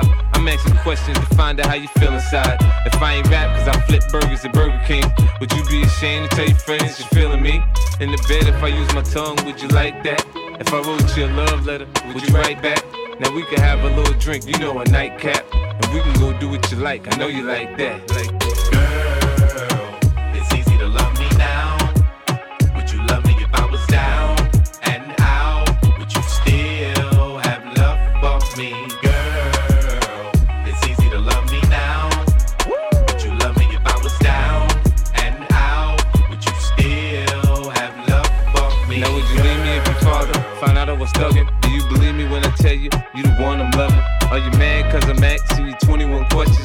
drive. 0.00 0.30
I'm 0.34 0.48
asking 0.48 0.76
questions 0.78 1.18
to 1.18 1.26
find 1.34 1.60
out 1.60 1.66
how 1.66 1.74
you 1.74 1.88
feel 1.88 2.12
inside. 2.12 2.58
If 2.86 3.00
I 3.02 3.14
ain't 3.14 3.28
rap, 3.28 3.56
cause 3.56 3.68
I 3.68 3.80
flip 3.82 4.02
burgers 4.10 4.44
at 4.44 4.52
Burger 4.52 4.80
King, 4.86 5.04
would 5.40 5.52
you 5.52 5.64
be 5.66 5.82
ashamed 5.82 6.30
to 6.30 6.36
tell 6.36 6.46
your 6.46 6.56
friends 6.56 6.98
you're 6.98 7.08
feeling 7.08 7.42
me? 7.42 7.62
In 8.00 8.10
the 8.10 8.24
bed, 8.28 8.48
if 8.48 8.62
I 8.62 8.68
use 8.68 8.92
my 8.94 9.02
tongue, 9.02 9.36
would 9.44 9.60
you 9.60 9.68
like 9.68 10.02
that? 10.04 10.24
If 10.60 10.72
I 10.72 10.80
wrote 10.80 11.16
you 11.16 11.26
a 11.26 11.32
love 11.32 11.66
letter, 11.66 11.86
would 12.06 12.26
you 12.26 12.34
write 12.34 12.62
back? 12.62 12.84
Now 13.20 13.34
we 13.34 13.44
can 13.44 13.58
have 13.60 13.84
a 13.84 13.94
little 13.94 14.14
drink, 14.14 14.46
you 14.46 14.58
know, 14.58 14.78
a 14.78 14.84
nightcap. 14.86 15.44
And 15.52 15.94
we 15.94 16.00
can 16.00 16.14
go 16.20 16.38
do 16.38 16.48
what 16.48 16.70
you 16.70 16.78
like, 16.78 17.12
I 17.12 17.16
know 17.16 17.28
you 17.28 17.42
like 17.42 17.76
that. 17.76 18.10
Like 18.10 18.40
Girl, 18.40 18.49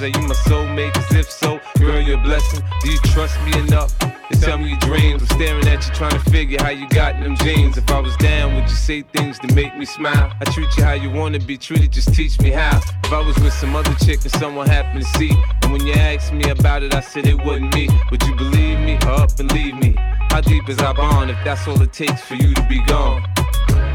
Are 0.05 0.09
you 0.09 0.27
my 0.27 0.35
soulmate? 0.35 0.93
Cause 0.93 1.15
if 1.15 1.31
so, 1.31 1.59
girl, 1.79 1.99
you're 1.99 2.19
a 2.19 2.21
blessing. 2.21 2.63
Do 2.83 2.91
you 2.91 2.99
trust 3.05 3.41
me 3.41 3.57
enough 3.57 3.97
to 3.97 4.39
tell 4.39 4.59
me 4.59 4.69
your 4.69 4.77
dreams? 4.77 5.23
I'm 5.23 5.27
staring 5.29 5.67
at 5.67 5.83
you 5.83 5.93
trying 5.95 6.11
to 6.11 6.29
figure 6.29 6.61
how 6.61 6.69
you 6.69 6.87
got 6.89 7.19
them 7.19 7.35
jeans. 7.37 7.75
If 7.75 7.89
I 7.89 8.01
was 8.01 8.15
down, 8.17 8.53
would 8.53 8.65
you 8.65 8.75
say 8.75 9.01
things 9.01 9.39
to 9.39 9.51
make 9.55 9.75
me 9.75 9.83
smile? 9.83 10.31
I 10.39 10.45
treat 10.51 10.67
you 10.77 10.83
how 10.83 10.93
you 10.93 11.09
wanna 11.09 11.39
be 11.39 11.57
treated, 11.57 11.91
just 11.91 12.13
teach 12.13 12.39
me 12.39 12.51
how. 12.51 12.79
If 13.03 13.11
I 13.11 13.19
was 13.25 13.35
with 13.39 13.53
some 13.53 13.75
other 13.75 13.95
chick 13.95 14.21
and 14.21 14.31
someone 14.33 14.67
happened 14.67 15.03
to 15.03 15.09
see, 15.17 15.31
and 15.63 15.71
when 15.71 15.83
you 15.87 15.93
asked 15.93 16.31
me 16.33 16.51
about 16.51 16.83
it, 16.83 16.93
I 16.93 16.99
said 16.99 17.25
it 17.25 17.43
wasn't 17.43 17.73
me. 17.73 17.89
Would 18.11 18.21
you 18.27 18.35
believe 18.35 18.77
me 18.81 18.99
or 19.07 19.21
up 19.23 19.39
and 19.39 19.51
leave 19.53 19.73
me? 19.73 19.95
How 20.29 20.41
deep 20.41 20.69
is 20.69 20.77
our 20.81 20.93
bond 20.93 21.31
if 21.31 21.37
that's 21.43 21.67
all 21.67 21.81
it 21.81 21.93
takes 21.93 22.21
for 22.21 22.35
you 22.35 22.53
to 22.53 22.61
be 22.67 22.79
gone? 22.83 23.23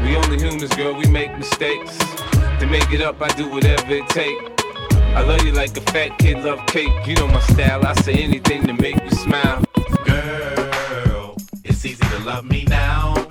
We 0.03 0.17
only 0.17 0.39
humans, 0.39 0.75
girl, 0.75 0.93
we 0.93 1.05
make 1.05 1.31
mistakes. 1.37 1.97
To 2.59 2.67
make 2.69 2.91
it 2.91 2.99
up, 2.99 3.21
I 3.21 3.29
do 3.29 3.49
whatever 3.49 3.93
it 3.93 4.09
take. 4.09 4.60
I 5.13 5.23
love 5.23 5.43
you 5.45 5.51
like 5.51 5.75
a 5.75 5.81
fat 5.81 6.17
kid 6.19 6.43
love 6.43 6.65
cake. 6.67 6.91
You 7.05 7.15
know 7.15 7.27
my 7.27 7.41
style, 7.41 7.85
I 7.85 7.93
say 7.95 8.13
anything 8.13 8.65
to 8.67 8.73
make 8.73 9.01
you 9.03 9.09
smile. 9.11 9.63
Girl, 10.05 11.35
it's 11.63 11.85
easy 11.85 12.03
to 12.03 12.19
love 12.19 12.45
me 12.45 12.63
now. 12.65 13.27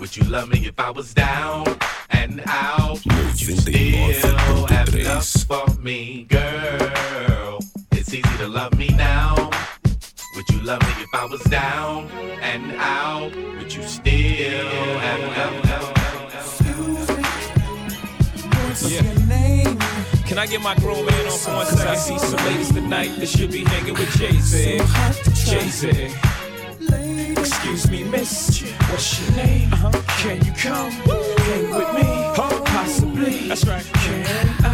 Would 0.00 0.16
you 0.16 0.24
love 0.24 0.48
me 0.48 0.66
if 0.66 0.80
I 0.80 0.90
was 0.90 1.12
down 1.12 1.66
and 2.10 2.42
out? 2.46 3.04
Would 3.04 3.40
you 3.40 3.54
still 3.54 4.66
have 4.68 4.94
love 4.94 5.26
for 5.46 5.66
me, 5.80 6.24
girl? 6.30 7.58
It's 7.92 8.12
easy 8.14 8.36
to 8.38 8.48
love 8.48 8.76
me 8.78 8.88
now. 8.88 9.50
Would 10.36 10.48
you 10.50 10.60
love 10.62 10.80
me 10.80 11.02
if 11.02 11.14
I 11.14 11.26
was 11.26 11.42
down 11.44 12.08
and 12.42 12.72
out? 12.76 13.34
Would 13.34 13.74
you 13.74 13.82
still 13.82 14.98
have 14.98 15.64
love? 15.68 15.94
Excuse 16.34 17.08
me, 17.08 17.24
What's 18.50 18.90
your 18.90 19.26
name? 19.26 20.13
Can 20.26 20.38
I 20.38 20.46
get 20.46 20.62
my 20.62 20.74
grown 20.76 21.04
man 21.04 21.26
on 21.26 21.38
for 21.38 21.50
one 21.52 21.66
second? 21.66 21.88
I 21.88 21.96
see 21.96 22.18
some 22.18 22.44
ladies 22.46 22.72
tonight 22.72 23.10
that 23.18 23.28
should 23.28 23.52
be 23.52 23.62
hanging 23.64 23.94
with 23.94 24.10
Jay 24.16 24.32
Z. 24.32 24.80
Jay 25.44 25.68
Z. 25.68 26.14
Excuse 27.38 27.90
me, 27.90 28.04
miss. 28.04 28.62
What's 28.90 29.20
your 29.20 29.36
name? 29.36 29.70
Can 30.18 30.44
you 30.44 30.52
come 30.52 30.90
hang 30.90 31.70
with 31.70 31.94
me? 31.94 32.04
Possibly. 32.34 33.48
That's 33.48 33.66
right. 33.66 33.84
Can 33.84 34.64
I 34.64 34.73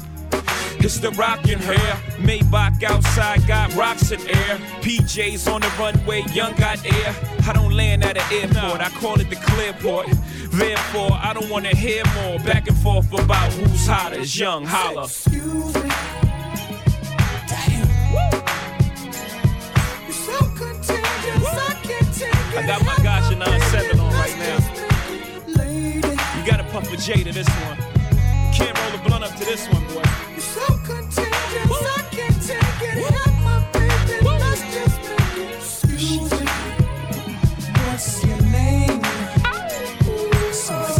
It's 0.83 0.97
the 0.97 1.11
rockin' 1.11 1.59
hair. 1.59 1.93
Maybach 2.17 2.81
outside 2.83 3.45
got 3.47 3.73
rocks 3.75 4.11
in 4.11 4.19
air. 4.21 4.57
PJs 4.81 5.51
on 5.53 5.61
the 5.61 5.71
runway, 5.79 6.23
young 6.33 6.55
got 6.55 6.83
air. 6.83 7.15
I 7.47 7.53
don't 7.53 7.73
land 7.73 8.03
at 8.03 8.17
an 8.17 8.23
airport, 8.31 8.81
I 8.81 8.89
call 8.89 9.19
it 9.19 9.29
the 9.29 9.35
clearport. 9.35 10.07
Therefore, 10.51 11.11
I 11.13 11.33
don't 11.33 11.49
wanna 11.49 11.75
hear 11.75 12.03
more 12.15 12.39
back 12.39 12.67
and 12.67 12.77
forth 12.77 13.13
about 13.13 13.53
who's 13.53 13.85
hotter. 13.85 14.19
It's 14.19 14.37
young, 14.37 14.65
holla. 14.65 15.03
Excuse 15.05 15.75
me. 15.75 15.89
You're 20.07 20.13
so 20.13 20.39
contagious, 20.55 21.45
I 21.45 21.79
can't 21.83 22.13
take 22.13 22.33
it. 22.33 22.57
I 22.57 22.67
got 22.67 22.85
my 22.85 22.95
Gotcha 23.03 23.35
97 23.35 23.99
on 23.99 24.13
right 24.13 24.37
now. 24.39 24.59
You 26.37 26.45
gotta 26.45 26.63
puff 26.71 26.91
a 26.91 26.97
J 26.97 27.23
to 27.23 27.31
this 27.31 27.47
one. 27.47 27.90
Can't 28.53 28.77
roll 28.77 28.93
a 28.93 28.97
blunt 29.07 29.23
up 29.23 29.35
to 29.37 29.45
this 29.45 29.67
one, 29.69 29.83
boy. 29.87 30.03
You're 30.31 30.41
so 30.41 30.65
contagious, 30.85 31.71
I 31.71 32.03
can't 32.11 32.41
take 32.41 32.81
it. 32.89 33.13
Help 33.13 33.35
my 33.43 33.59
baby, 33.71 34.27
let's 34.27 34.61
just 34.73 34.97
make 35.09 35.37
it. 35.37 35.55
Excuse 35.55 36.31
me. 36.31 36.47
What's 37.87 38.23
your 38.25 38.41
name? 38.51 39.01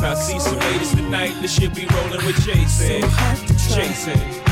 I 0.03 0.15
see 0.15 0.39
some 0.39 0.59
ladies 0.59 0.91
tonight 0.95 1.33
that 1.41 1.49
should 1.49 1.73
be 1.75 1.85
rolling 1.85 2.25
with 2.25 2.39
Jason. 2.45 3.01
Jason. 3.75 4.50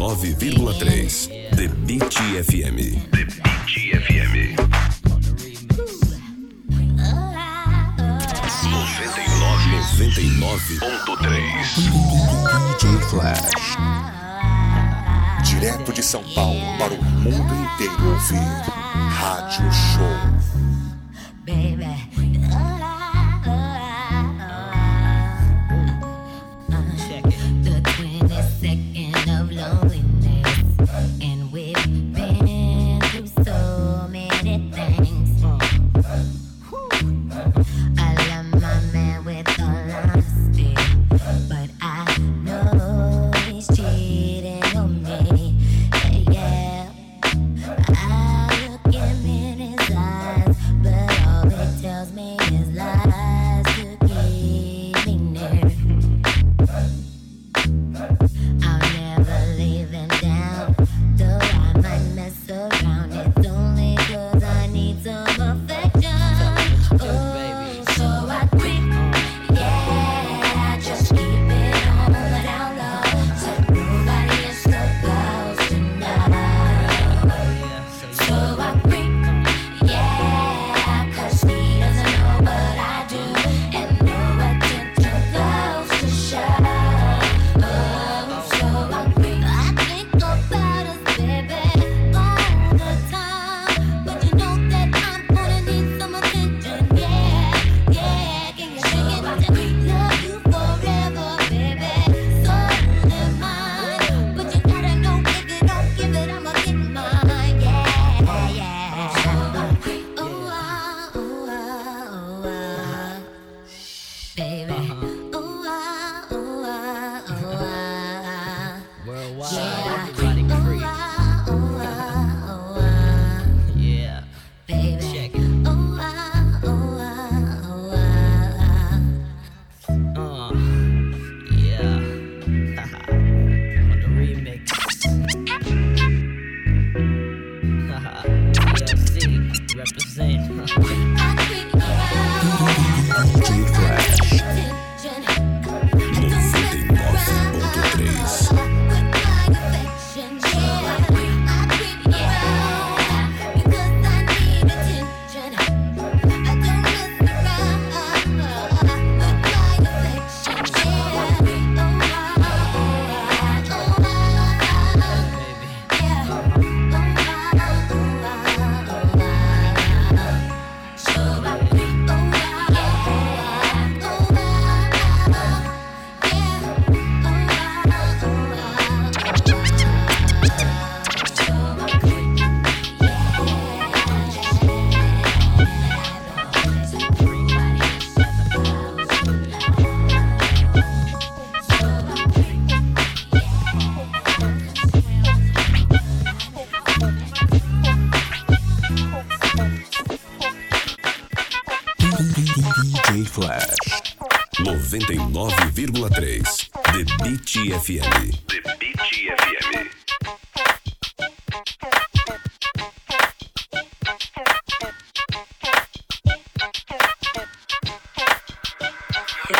99,3 0.00 1.28
The 1.56 1.68
Beat 1.84 2.00
FM. 2.08 2.76
The 3.10 3.24
Beat 3.44 3.68
FM. 4.00 4.56
99.3 10.40 11.20
DJ 12.78 12.82
Flash. 13.10 13.76
Direto 15.44 15.92
de 15.92 16.02
São 16.02 16.24
Paulo 16.34 16.78
para 16.78 16.94
o 16.94 17.04
mundo 17.04 17.54
inteiro 17.54 18.10
ouvir. 18.10 18.38
Rádio 19.10 19.70
Show. 19.70 20.39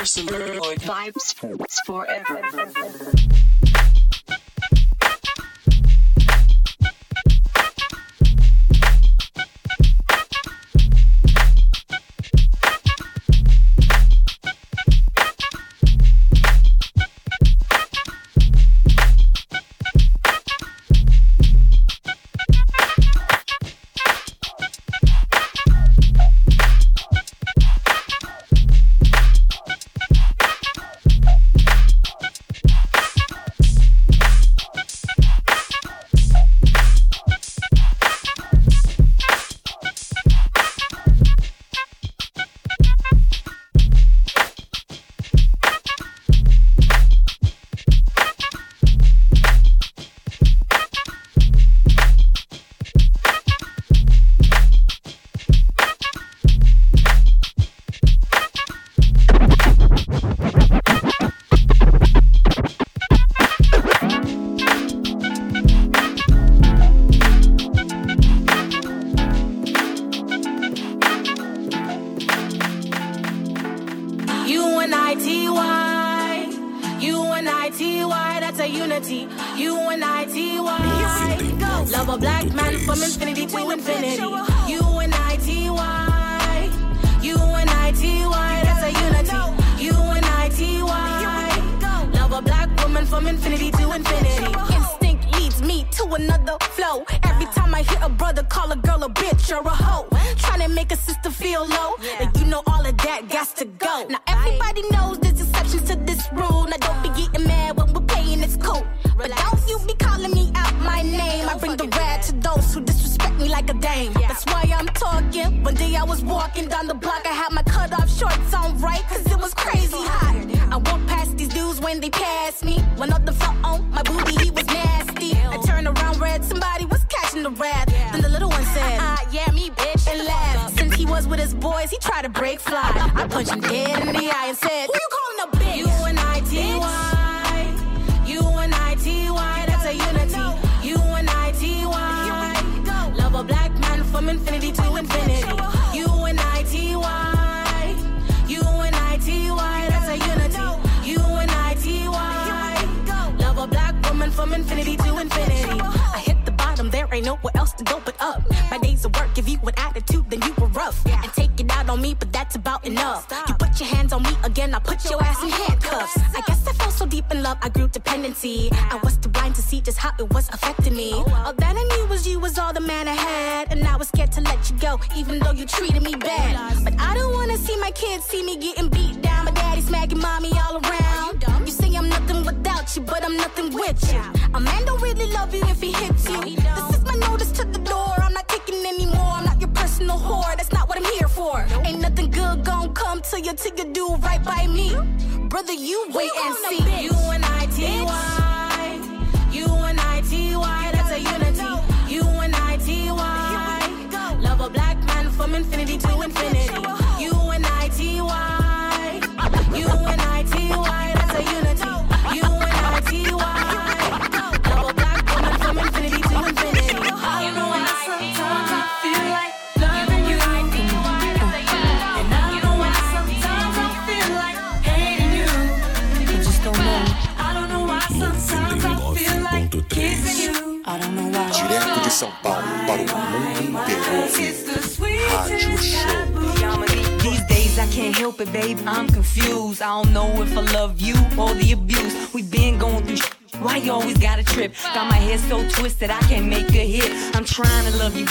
Vibes 0.04 1.34
forever. 1.84 3.49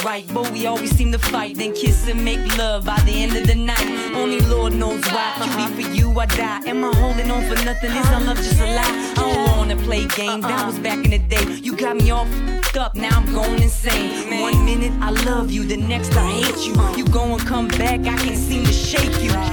Right, 0.09 0.25
but 0.33 0.49
we 0.51 0.65
always 0.65 0.91
seem 0.97 1.11
to 1.11 1.19
fight. 1.19 1.55
Then 1.57 1.73
kiss 1.73 2.07
and 2.07 2.23
make 2.23 2.41
love 2.57 2.85
by 2.85 2.99
the 3.01 3.11
end 3.23 3.35
of 3.35 3.45
the 3.45 3.55
night. 3.55 3.87
Only 4.15 4.39
Lord 4.41 4.73
knows 4.73 5.03
why. 5.13 5.29
Cutie 5.43 5.69
for 5.77 5.87
you 5.95 6.07
I 6.19 6.25
die. 6.25 6.61
Am 6.71 6.83
I 6.83 6.91
holding 6.95 7.29
on 7.29 7.43
for 7.49 7.63
nothing? 7.63 7.91
Is 7.91 8.07
our 8.15 8.21
love 8.21 8.37
just 8.37 8.59
a 8.59 8.65
lie? 8.77 8.95
I 9.17 9.33
don't 9.33 9.57
wanna 9.57 9.75
play 9.87 10.05
games. 10.07 10.43
That 10.43 10.65
was 10.65 10.79
back 10.79 10.99
in 11.05 11.11
the 11.11 11.19
day. 11.35 11.45
You 11.65 11.75
got 11.75 11.95
me 11.97 12.09
all 12.09 12.27
up. 12.77 12.95
Now 12.95 13.17
I'm 13.19 13.31
going 13.33 13.61
insane. 13.61 14.41
One 14.41 14.63
minute 14.65 14.93
I 15.01 15.11
love 15.29 15.51
you, 15.51 15.63
the 15.63 15.77
next 15.77 16.15
I 16.15 16.25
hate 16.41 16.61
you. 16.67 16.73
You 16.97 17.05
go 17.19 17.23
and 17.35 17.41
come 17.51 17.67
back, 17.67 17.99
I 18.01 18.15
can't 18.23 18.37
seem 18.37 18.63
to 18.65 18.73
shake 18.73 19.21
you. 19.23 19.48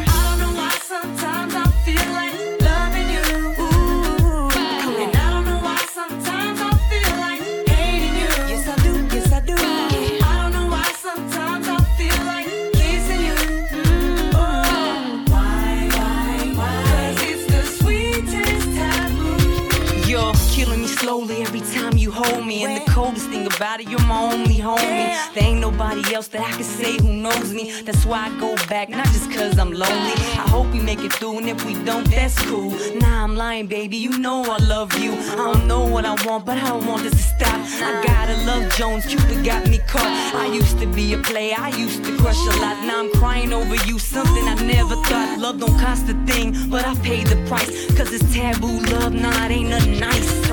You're 23.83 24.07
my 24.07 24.33
only 24.33 24.57
homie. 24.57 25.35
There 25.35 25.45
ain't 25.45 25.61
nobody 25.61 26.15
else 26.15 26.29
that 26.29 26.41
I 26.41 26.53
can 26.53 26.65
say 26.65 26.99
who 26.99 27.13
knows 27.13 27.53
me. 27.53 27.83
That's 27.83 28.05
why 28.07 28.29
I 28.29 28.41
go 28.41 28.55
back, 28.69 28.89
not 28.89 29.07
just 29.07 29.31
cause 29.31 29.59
I'm 29.59 29.73
lonely. 29.73 30.13
I 30.43 30.47
hope 30.49 30.67
we 30.73 30.81
make 30.81 31.01
it 31.01 31.13
through, 31.13 31.39
and 31.39 31.49
if 31.49 31.65
we 31.65 31.75
don't, 31.85 32.09
that's 32.11 32.41
cool. 32.47 32.71
Nah, 32.97 33.25
I'm 33.25 33.37
lying, 33.37 33.67
baby. 33.67 33.97
You 33.97 34.19
know 34.19 34.43
I 34.45 34.59
love 34.59 34.97
you. 34.99 35.13
I 35.13 35.37
don't 35.37 35.67
know 35.67 35.85
what 35.85 36.05
I 36.05 36.15
want, 36.27 36.47
but 36.47 36.59
I 36.59 36.69
don't 36.69 36.87
want 36.87 37.03
this 37.03 37.13
to 37.13 37.19
stop. 37.19 37.61
I 37.83 38.03
gotta 38.07 38.37
love 38.45 38.73
Jones. 38.77 39.05
Cupid 39.07 39.45
got 39.45 39.69
me 39.69 39.79
caught. 39.87 40.35
I 40.35 40.47
used 40.47 40.79
to 40.79 40.87
be 40.87 41.15
a 41.15 41.19
player, 41.19 41.55
I 41.59 41.71
used 41.77 42.05
to 42.05 42.17
crush 42.19 42.41
a 42.47 42.61
lot. 42.61 42.85
Now 42.85 43.01
I'm 43.01 43.13
crying 43.13 43.53
over 43.53 43.77
you, 43.87 43.99
something 43.99 44.49
I 44.49 44.55
never 44.55 44.97
thought. 44.97 45.39
Love 45.39 45.61
don't 45.61 45.79
cost 45.79 46.09
a 46.09 46.15
thing, 46.27 46.71
but 46.71 46.85
I 46.87 46.95
paid 46.97 47.27
the 47.27 47.37
price. 47.47 47.71
Cause 47.97 48.13
it's 48.13 48.33
taboo 48.35 48.81
love, 48.93 49.13
nah, 49.13 49.47
it 49.47 49.51
ain't 49.51 49.71
nothing 49.71 49.99
nice. 49.99 50.46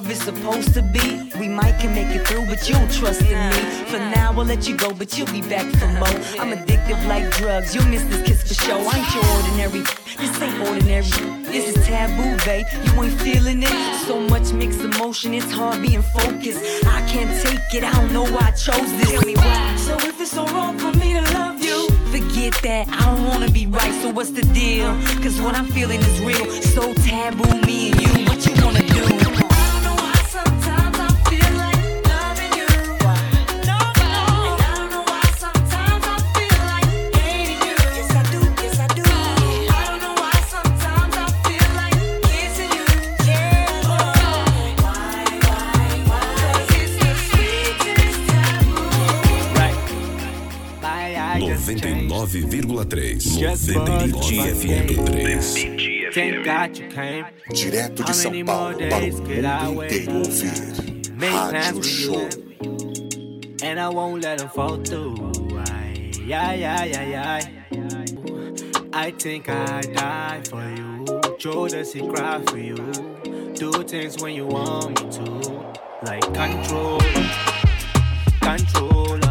Love 0.00 0.10
is 0.10 0.22
supposed 0.22 0.72
to 0.72 0.82
be? 0.82 1.30
We 1.38 1.48
might 1.48 1.78
can 1.78 1.94
make 1.94 2.08
it 2.16 2.26
through, 2.26 2.46
but 2.46 2.66
you 2.66 2.74
don't 2.74 2.90
trust 2.90 3.20
in 3.22 3.50
me. 3.50 3.60
For 3.90 3.98
now, 3.98 4.32
I'll 4.32 4.44
let 4.44 4.66
you 4.66 4.74
go, 4.76 4.94
but 4.94 5.16
you'll 5.16 5.32
be 5.32 5.42
back 5.42 5.66
for 5.76 5.88
more. 5.88 6.16
I'm 6.40 6.52
addictive 6.56 7.00
like 7.06 7.30
drugs. 7.36 7.74
You'll 7.74 7.86
miss 7.86 8.04
this 8.04 8.22
kiss 8.26 8.42
for 8.48 8.54
sure. 8.54 8.78
I 8.78 8.98
ain't 8.98 9.14
your 9.14 9.26
ordinary. 9.36 9.82
This 10.20 10.40
ain't 10.40 10.58
ordinary. 10.66 11.02
This 11.52 11.76
is 11.76 11.86
taboo, 11.86 12.32
babe. 12.46 12.66
You 12.84 13.02
ain't 13.02 13.20
feeling 13.20 13.62
it. 13.62 13.76
So 14.06 14.20
much 14.20 14.52
mixed 14.52 14.80
emotion, 14.80 15.34
it's 15.34 15.52
hard 15.52 15.82
being 15.82 16.02
focused. 16.02 16.62
I 16.86 17.00
can't 17.06 17.32
take 17.44 17.74
it. 17.74 17.84
I 17.84 17.92
don't 17.92 18.12
know 18.12 18.24
why 18.24 18.46
I 18.48 18.52
chose 18.52 18.90
this. 18.98 19.10
Tell 19.10 19.22
me 19.22 19.34
why. 19.34 19.76
So 19.76 19.94
if 19.96 20.18
it's 20.20 20.30
so 20.30 20.46
wrong 20.46 20.78
for 20.78 20.92
me 20.98 21.12
to 21.12 21.22
love 21.34 21.62
you, 21.62 21.88
Forget 22.10 22.54
that, 22.62 22.88
I 22.88 23.14
don't 23.14 23.24
wanna 23.28 23.48
be 23.50 23.68
right, 23.68 23.94
so 24.02 24.10
what's 24.10 24.32
the 24.32 24.42
deal? 24.42 24.90
Cause 25.22 25.40
what 25.40 25.54
I'm 25.54 25.66
feeling 25.66 26.00
is 26.00 26.20
real, 26.20 26.50
so 26.74 26.92
taboo, 26.94 27.54
me 27.64 27.92
and 27.92 28.00
you, 28.00 28.09
you 28.09 28.09
99,3. 52.34 53.38
Just 53.40 53.68
99 53.74 54.54
FM 54.54 55.06
3. 55.06 56.10
Thank 56.12 56.44
God 56.44 56.78
you 56.78 56.88
came. 56.88 57.24
Direto 57.52 58.04
de 58.04 58.12
São 58.14 58.44
Paulo 58.46 58.78
para 58.78 59.04
o 59.04 59.08
I 59.08 59.10
mundo 59.10 59.84
inteiro 59.84 60.16
ouvir. 60.18 61.52
Rádio 61.52 61.82
Show. 61.82 62.28
and 63.62 63.78
I 63.80 63.88
won't 63.88 64.22
let 64.22 64.38
them 64.38 64.48
fall 64.48 64.76
through. 64.78 65.16
Aye, 65.66 66.12
aye, 66.32 66.64
aye, 66.64 66.94
aye, 66.94 67.16
aye. 67.16 67.60
I 68.92 69.10
think 69.10 69.48
I 69.48 69.80
die 69.82 70.40
for 70.48 70.62
you. 70.70 71.04
Joe 71.38 71.68
does 71.68 71.92
he 71.92 72.00
cry 72.06 72.40
for 72.46 72.58
you? 72.58 72.76
Do 73.54 73.72
things 73.82 74.22
when 74.22 74.34
you 74.34 74.46
want 74.46 75.02
me 75.02 75.10
to, 75.10 75.24
like 76.02 76.22
control, 76.32 77.00
controller, 78.40 79.29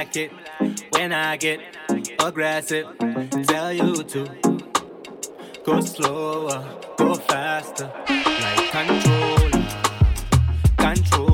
like 0.00 0.16
it 0.16 0.32
when 0.92 1.12
I 1.12 1.36
get 1.36 1.60
aggressive. 2.18 2.86
Tell 3.46 3.70
you 3.70 4.02
to 4.02 4.22
go 5.62 5.80
slower, 5.82 6.58
go 6.96 7.14
faster, 7.16 7.92
like 8.08 8.70
controller, 8.70 9.66
controller, 10.78 11.29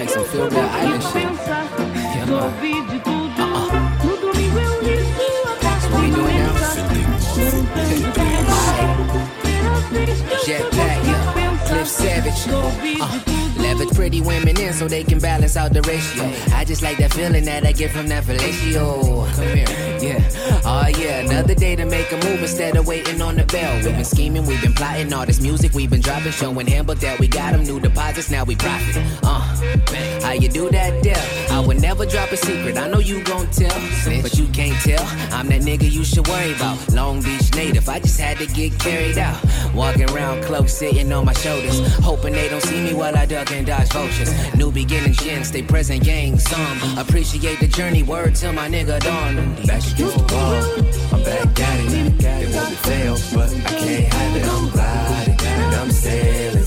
like 0.00 0.08
some 0.08 0.24
Phil 0.24 0.48
Bell 0.48 0.68
Island 0.70 1.02
shit. 1.02 1.22
Yeah. 1.22 2.24
No 4.04 4.16
domingo 4.22 4.60
eu 4.60 4.80
li 4.80 4.96
sua 5.12 6.00
yeah. 6.30 6.60
Cliff 11.66 11.88
Savage. 11.88 12.48
Uh, 12.48 13.29
pretty 13.94 14.20
women 14.20 14.58
in 14.58 14.72
so 14.72 14.88
they 14.88 15.04
can 15.04 15.18
balance 15.18 15.56
out 15.56 15.72
the 15.72 15.82
ratio. 15.82 16.24
I 16.54 16.64
just 16.64 16.82
like 16.82 16.98
that 16.98 17.12
feeling 17.12 17.44
that 17.44 17.64
I 17.64 17.72
get 17.72 17.90
from 17.90 18.06
that 18.08 18.24
fellatio. 18.24 19.26
Come 19.34 19.56
here, 19.56 19.66
yeah. 20.00 20.62
Oh 20.64 20.86
yeah, 20.98 21.20
another 21.20 21.54
day 21.54 21.76
to 21.76 21.84
make 21.84 22.10
a 22.12 22.16
move 22.16 22.40
instead 22.40 22.76
of 22.76 22.86
waiting 22.86 23.20
on 23.20 23.36
the 23.36 23.44
bell. 23.44 23.74
We've 23.76 23.96
been 23.96 24.04
scheming, 24.04 24.46
we've 24.46 24.62
been 24.62 24.74
plotting 24.74 25.12
all 25.12 25.26
this 25.26 25.40
music 25.40 25.72
we've 25.74 25.90
been 25.90 26.00
dropping, 26.00 26.32
showing 26.32 26.66
him, 26.66 26.86
but 26.86 27.00
that 27.00 27.18
we 27.18 27.28
got 27.28 27.54
him 27.54 27.64
new 27.64 27.80
deposits, 27.80 28.30
now 28.30 28.44
we 28.44 28.56
profit. 28.56 29.02
Uh, 29.22 29.40
how 30.22 30.32
you 30.32 30.48
do 30.48 30.70
that 30.70 31.02
there? 31.02 31.22
I 31.50 31.60
would 31.60 31.80
never 31.80 32.06
drop 32.06 32.30
a 32.32 32.36
secret. 32.36 32.76
I 32.76 32.88
know 32.88 32.98
you 32.98 33.22
gon' 33.24 33.50
tell, 33.50 33.74
but 34.22 34.38
you 34.38 34.46
can't 34.48 34.78
tell. 34.82 35.04
I'm 35.32 35.48
that 35.48 35.62
nigga 35.62 35.90
you 35.90 36.04
should 36.04 36.26
worry 36.28 36.52
about. 36.52 36.76
Long 36.92 37.22
Beach 37.22 37.54
native, 37.54 37.88
I 37.88 38.00
just 38.00 38.20
had 38.20 38.38
to 38.38 38.46
get 38.46 38.78
carried 38.78 39.18
out. 39.18 39.40
Walking 39.74 40.10
around 40.10 40.42
cloak, 40.42 40.68
sitting 40.68 41.12
on 41.12 41.24
my 41.24 41.32
shoulders, 41.32 41.80
hoping 41.98 42.32
they 42.32 42.48
don't 42.48 42.62
see 42.62 42.80
me 42.82 42.92
while 42.94 43.16
I 43.16 43.24
duck 43.26 43.50
and 43.52 43.66
dodge 43.66 43.88
vultures. 43.92 44.30
New 44.54 44.70
beginnings, 44.72 45.24
yin, 45.24 45.44
stay 45.44 45.62
present, 45.62 46.04
gang, 46.04 46.38
some. 46.38 46.98
Appreciate 46.98 47.60
the 47.60 47.68
journey, 47.68 48.02
word 48.02 48.34
till 48.34 48.52
my 48.52 48.68
nigga 48.68 49.00
dawn. 49.00 49.36
Back 49.66 49.82
against 49.92 50.16
the 50.16 50.34
wall, 50.34 51.14
I'm 51.14 51.22
back 51.24 51.60
at 51.60 51.80
it. 51.80 52.24
It 52.24 52.54
won't 52.54 52.76
fail, 52.76 53.16
but 53.34 53.50
I 53.54 53.78
can't 53.78 54.12
have 54.12 54.36
it. 54.36 54.44
I'm 54.44 54.70
riding 54.70 55.46
and 55.46 55.74
I'm 55.76 55.90
sailing. 55.90 56.59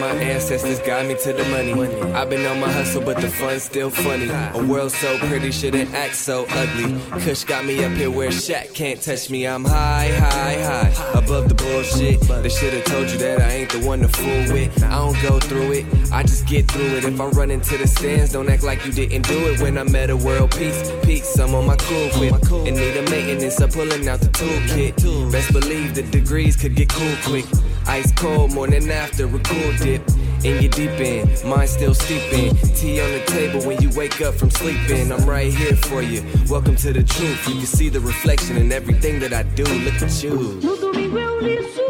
My 0.00 0.10
ancestors 0.12 0.78
got 0.80 1.04
me 1.06 1.14
to 1.14 1.32
the 1.32 1.44
money. 1.44 1.72
I've 2.14 2.30
been 2.30 2.46
on 2.46 2.58
my 2.58 2.70
hustle, 2.70 3.02
but 3.02 3.20
the 3.20 3.28
fun's 3.28 3.62
still 3.62 3.90
funny. 3.90 4.30
A 4.30 4.64
world 4.64 4.92
so 4.92 5.18
pretty 5.18 5.52
shouldn't 5.52 5.92
act 5.94 6.16
so 6.16 6.46
ugly. 6.48 6.98
Kush 7.22 7.44
got 7.44 7.64
me 7.66 7.84
up 7.84 7.92
here 7.92 8.10
where 8.10 8.30
Shaq 8.30 8.72
can't 8.74 9.00
touch 9.00 9.28
me. 9.28 9.46
I'm 9.46 9.64
high, 9.64 10.08
high, 10.08 10.62
high, 10.62 11.18
above 11.18 11.48
the 11.48 11.54
bullshit. 11.54 12.20
They 12.42 12.48
should've 12.48 12.84
told 12.84 13.10
you 13.10 13.18
that 13.18 13.40
I 13.42 13.50
ain't 13.50 13.70
the 13.70 13.86
one 13.86 14.00
to 14.00 14.08
fool 14.08 14.54
with. 14.54 14.82
I 14.82 14.90
don't 14.90 15.22
go 15.22 15.38
through 15.38 15.72
it, 15.72 15.86
I 16.12 16.22
just 16.22 16.46
get 16.46 16.70
through 16.70 16.96
it. 16.96 17.04
If 17.04 17.20
I 17.20 17.26
run 17.26 17.50
into 17.50 17.76
the 17.76 17.86
stands, 17.86 18.32
don't 18.32 18.48
act 18.48 18.62
like 18.62 18.84
you 18.86 18.92
didn't 18.92 19.26
do 19.28 19.38
it. 19.48 19.60
When 19.60 19.76
I'm 19.76 19.94
at 19.94 20.08
a 20.08 20.16
world 20.16 20.52
peace, 20.52 20.90
peaks, 21.02 21.38
I'm 21.38 21.54
on 21.54 21.66
my 21.66 21.76
cool 21.76 22.08
whip. 22.20 22.34
In 22.66 22.74
need 22.74 22.96
of 22.96 23.10
maintenance, 23.10 23.60
I'm 23.60 23.70
pulling 23.70 24.08
out 24.08 24.20
the 24.20 24.28
toolkit. 24.28 25.30
Best 25.30 25.52
believe 25.52 25.94
the 25.94 26.02
degrees 26.02 26.56
could 26.56 26.74
get 26.74 26.88
cool 26.88 27.14
quick. 27.24 27.44
Ice 27.86 28.12
cold, 28.12 28.52
morning 28.52 28.90
after 28.90 29.24
a 29.26 29.38
cool 29.38 29.72
dip. 29.78 30.02
In 30.44 30.62
your 30.62 30.70
deep 30.70 30.90
end, 31.00 31.28
mine 31.44 31.66
still 31.66 31.94
steeping. 31.94 32.56
Tea 32.74 33.00
on 33.00 33.10
the 33.12 33.22
table 33.26 33.60
when 33.66 33.80
you 33.82 33.90
wake 33.90 34.20
up 34.22 34.34
from 34.34 34.50
sleeping. 34.50 35.12
I'm 35.12 35.26
right 35.26 35.52
here 35.52 35.76
for 35.76 36.00
you. 36.02 36.24
Welcome 36.48 36.76
to 36.76 36.92
the 36.92 37.02
truth. 37.02 37.48
You 37.48 37.54
can 37.54 37.66
see 37.66 37.88
the 37.88 38.00
reflection 38.00 38.56
in 38.56 38.72
everything 38.72 39.18
that 39.20 39.32
I 39.32 39.42
do. 39.42 39.64
Look 39.64 40.00
at 40.02 40.22
you. 40.22 41.89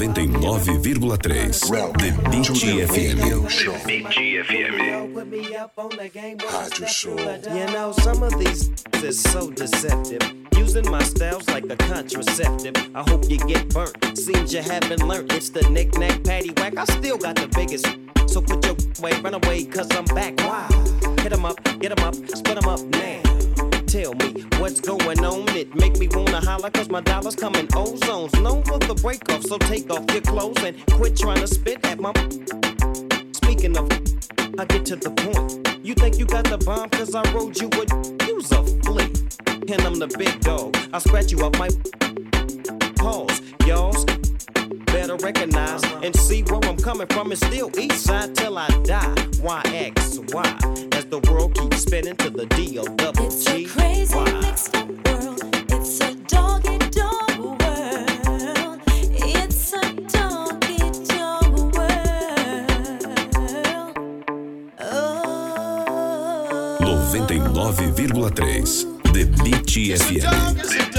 99,3. 0.00 1.68
The 1.98 2.12
Beat 2.30 2.46
FM. 2.88 3.18
Rádio 6.40 6.86
Show. 6.88 7.18
You 7.54 7.66
know, 7.66 7.92
some 7.92 8.22
of 8.22 8.38
these 8.38 8.70
is 9.02 9.22
so 9.22 9.50
deceptive. 9.50 10.22
Using 10.56 10.90
my 10.90 11.02
styles 11.02 11.46
like 11.48 11.68
a 11.68 11.76
contraceptive. 11.76 12.76
I 12.94 13.02
hope 13.10 13.28
you 13.28 13.36
get 13.40 13.68
burnt. 13.74 14.16
Seems 14.16 14.54
you 14.54 14.62
haven't 14.62 15.02
learned. 15.06 15.32
It's 15.34 15.50
the 15.50 15.68
knick-knack, 15.68 16.24
patty 16.24 16.54
whack. 16.56 16.78
I 16.78 16.86
still 16.86 17.18
got 17.18 17.36
the 17.36 17.48
biggest. 17.48 17.84
So 18.26 18.40
put 18.40 18.64
your 18.64 18.76
way, 19.02 19.12
run 19.20 19.34
away, 19.34 19.66
cause 19.66 19.88
I'm 19.90 20.06
back. 20.16 20.34
Why? 20.38 20.66
Hit 21.20 21.34
'em 21.34 21.44
up, 21.44 21.62
get 21.78 21.92
'em 21.92 22.02
up, 22.06 22.14
split 22.14 22.56
'em 22.56 22.68
up 22.70 22.80
now. 22.80 23.29
Tell 23.90 24.14
me 24.14 24.44
what's 24.58 24.78
going 24.78 25.24
on. 25.24 25.48
It 25.48 25.74
make 25.74 25.98
me 25.98 26.06
wanna 26.06 26.40
holler 26.40 26.70
cause 26.70 26.88
my 26.88 27.00
dollars 27.00 27.34
come 27.34 27.56
in 27.56 27.66
ozones. 27.68 28.40
No 28.40 28.62
for 28.62 28.78
the 28.78 28.94
break 28.94 29.28
off, 29.32 29.42
so 29.42 29.58
take 29.58 29.90
off 29.90 30.04
your 30.12 30.20
clothes 30.20 30.62
and 30.62 30.76
quit 30.92 31.16
trying 31.16 31.40
to 31.40 31.48
spit 31.48 31.84
at 31.84 31.98
my. 31.98 32.12
Speaking 33.32 33.76
of, 33.76 33.90
I 34.60 34.64
get 34.66 34.86
to 34.86 34.94
the 34.94 35.10
point. 35.10 35.84
You 35.84 35.94
think 35.94 36.20
you 36.20 36.24
got 36.24 36.44
the 36.44 36.58
bomb 36.58 36.88
cause 36.90 37.16
I 37.16 37.22
rode 37.32 37.60
you 37.60 37.68
would 37.70 37.90
use 38.28 38.52
a 38.52 38.62
flea. 38.84 39.10
And 39.72 39.82
I'm 39.82 39.98
the 39.98 40.06
big 40.16 40.38
dog. 40.38 40.76
I 40.92 41.00
scratch 41.00 41.32
you 41.32 41.44
up 41.44 41.58
my 41.58 41.68
pause. 42.94 43.42
Y'all 43.66 43.92
better 44.86 45.16
recognize 45.16 45.82
and 46.04 46.14
see 46.14 46.42
where 46.44 46.64
I'm 46.64 46.76
coming 46.76 47.08
from. 47.08 47.32
It's 47.32 47.44
still 47.44 47.72
east 47.76 48.04
side 48.04 48.36
till 48.36 48.56
I 48.56 48.68
die. 48.84 49.16
Why 49.40 49.62
X? 49.66 50.20
Why? 50.30 50.46
As 50.92 51.06
the 51.06 51.18
world 51.28 51.54
keeps 51.54 51.79
spinning 51.90 52.14
to 52.14 52.30
the 52.30 52.46
D 52.46 52.78
O 52.78 52.84
double 52.84 53.26
It's 53.26 53.44
a 53.48 53.58
G. 53.58 53.64
crazy 53.66 54.14
Why? 54.14 54.30
mixed 54.42 54.76
up 54.76 54.86
world. 54.88 55.42
It's 55.72 56.00
a 56.00 56.14
doggy 56.14 56.78
dog 56.98 57.38
world. 57.60 58.80
It's 58.86 59.72
a 59.72 59.92
doggy 60.14 60.78
dog 61.16 61.74
world. 61.74 63.02
Oh. 64.78 66.78
99,3. 67.10 68.84
The 69.12 69.24
Beat 69.42 69.66
FM. 69.98 70.89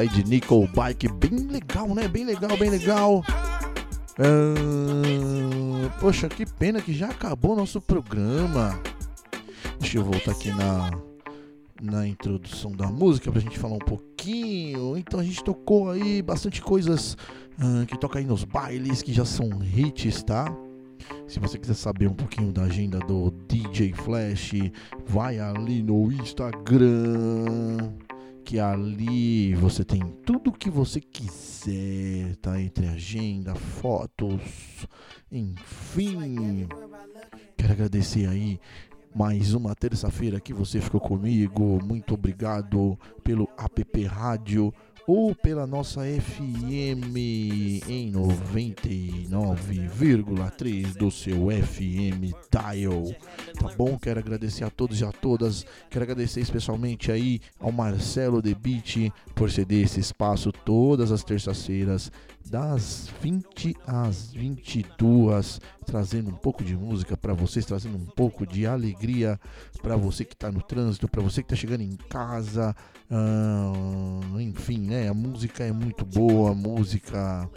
Aí 0.00 0.08
de 0.08 0.24
Nickel 0.24 0.66
Bike, 0.74 1.08
bem 1.08 1.46
legal, 1.46 1.94
né? 1.94 2.08
Bem 2.08 2.24
legal, 2.24 2.56
bem 2.56 2.70
legal. 2.70 3.22
Ah, 4.18 5.90
poxa, 6.00 6.28
que 6.28 6.46
pena 6.46 6.80
que 6.80 6.92
já 6.92 7.08
acabou 7.08 7.54
nosso 7.54 7.80
programa. 7.80 8.80
Deixa 9.78 9.98
eu 9.98 10.04
voltar 10.04 10.32
aqui 10.32 10.50
na, 10.50 10.90
na 11.82 12.06
introdução 12.06 12.72
da 12.72 12.86
música 12.86 13.30
pra 13.30 13.40
gente 13.40 13.58
falar 13.58 13.74
um 13.74 13.78
pouquinho. 13.78 14.96
Então 14.96 15.20
a 15.20 15.24
gente 15.24 15.44
tocou 15.44 15.90
aí 15.90 16.22
bastante 16.22 16.62
coisas 16.62 17.16
ah, 17.58 17.84
que 17.86 17.98
toca 17.98 18.18
aí 18.18 18.24
nos 18.24 18.44
bailes, 18.44 19.02
que 19.02 19.12
já 19.12 19.26
são 19.26 19.50
hits, 19.62 20.22
tá? 20.22 20.46
Se 21.26 21.38
você 21.38 21.58
quiser 21.58 21.74
saber 21.74 22.08
um 22.08 22.14
pouquinho 22.14 22.52
da 22.52 22.62
agenda 22.62 22.98
do 23.00 23.30
DJ 23.46 23.92
Flash, 23.92 24.52
vai 25.06 25.38
ali 25.38 25.82
no 25.82 26.10
Instagram. 26.10 27.92
Que 28.50 28.58
ali 28.58 29.54
você 29.54 29.84
tem 29.84 30.00
tudo 30.26 30.50
que 30.50 30.68
você 30.68 31.00
quiser, 31.00 32.34
tá? 32.42 32.60
Entre 32.60 32.88
agenda, 32.88 33.54
fotos, 33.54 34.88
enfim. 35.30 36.66
Quero 37.56 37.72
agradecer 37.72 38.28
aí 38.28 38.58
mais 39.14 39.54
uma 39.54 39.72
terça-feira 39.76 40.40
que 40.40 40.52
você 40.52 40.80
ficou 40.80 41.00
comigo. 41.00 41.78
Muito 41.84 42.14
obrigado 42.14 42.98
pelo 43.22 43.48
app 43.56 44.02
Rádio 44.02 44.74
ou 45.06 45.34
pela 45.34 45.66
nossa 45.66 46.02
FM 46.02 47.16
em 47.88 48.12
99,3 48.12 50.96
do 50.96 51.10
seu 51.10 51.48
FM 51.50 52.32
Dial. 52.50 53.04
Tá 53.58 53.68
bom? 53.76 53.98
Quero 53.98 54.20
agradecer 54.20 54.64
a 54.64 54.70
todos 54.70 55.00
e 55.00 55.04
a 55.04 55.12
todas. 55.12 55.64
Quero 55.88 56.02
agradecer 56.04 56.40
especialmente 56.40 57.12
aí 57.12 57.40
ao 57.58 57.72
Marcelo 57.72 58.42
De 58.42 58.54
Beat 58.54 59.10
por 59.34 59.50
ceder 59.50 59.84
esse 59.84 60.00
espaço 60.00 60.52
todas 60.52 61.10
as 61.12 61.24
terças-feiras 61.24 62.12
das 62.50 63.08
20 63.22 63.76
às 63.86 64.32
22, 64.32 65.60
trazendo 65.86 66.30
um 66.30 66.34
pouco 66.34 66.64
de 66.64 66.76
música 66.76 67.16
para 67.16 67.32
vocês, 67.32 67.64
trazendo 67.64 67.96
um 67.96 68.06
pouco 68.06 68.44
de 68.44 68.66
alegria 68.66 69.38
para 69.80 69.94
você 69.94 70.24
que 70.24 70.34
está 70.34 70.50
no 70.50 70.60
trânsito, 70.60 71.06
para 71.06 71.22
você 71.22 71.42
que 71.42 71.46
está 71.46 71.54
chegando 71.54 71.82
em 71.82 71.96
casa, 72.08 72.74
enfim, 74.40 74.80
né? 74.80 75.08
A 75.08 75.14
música 75.14 75.62
é 75.62 75.70
muito 75.70 76.04
boa, 76.04 76.50
a 76.50 76.54
música 76.54 77.48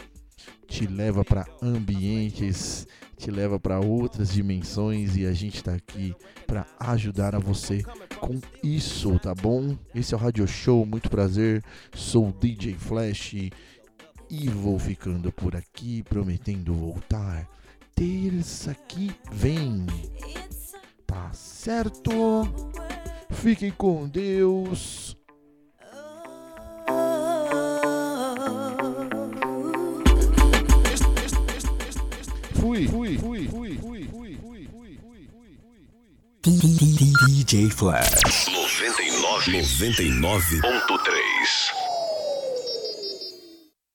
te 0.68 0.86
leva 0.86 1.24
para 1.24 1.44
ambientes, 1.60 2.86
te 3.16 3.32
leva 3.32 3.58
para 3.58 3.80
outras 3.80 4.32
dimensões 4.32 5.16
e 5.16 5.26
a 5.26 5.32
gente 5.32 5.56
está 5.56 5.74
aqui 5.74 6.14
para 6.46 6.66
ajudar 6.78 7.34
a 7.34 7.40
você 7.40 7.82
com 8.20 8.38
isso, 8.62 9.18
tá 9.18 9.34
bom? 9.34 9.76
Esse 9.92 10.14
é 10.14 10.16
o 10.16 10.20
Radio 10.20 10.46
Show, 10.46 10.86
muito 10.86 11.10
prazer. 11.10 11.64
Sou 11.92 12.28
o 12.28 12.32
DJ 12.32 12.74
Flash 12.74 13.34
e 14.42 14.48
vou 14.48 14.80
ficando 14.80 15.30
por 15.30 15.54
aqui, 15.54 16.02
prometendo 16.02 16.74
voltar 16.74 17.48
terça 17.94 18.74
que 18.88 19.14
vem. 19.30 19.86
Tá 21.06 21.30
certo? 21.32 22.10
Fiquem 23.30 23.70
com 23.70 24.08
Deus. 24.08 25.16
Fui, 32.54 32.88
fui, 32.88 33.16
fui, 33.18 33.48
fui, 33.48 33.48
fui, 33.48 33.78
fui, 33.78 34.08
fui, 34.08 34.38
fui, 34.40 34.68
fui. 36.42 37.12
DJ 37.28 37.70
Flash. 37.70 38.48
99,3. 39.46 41.83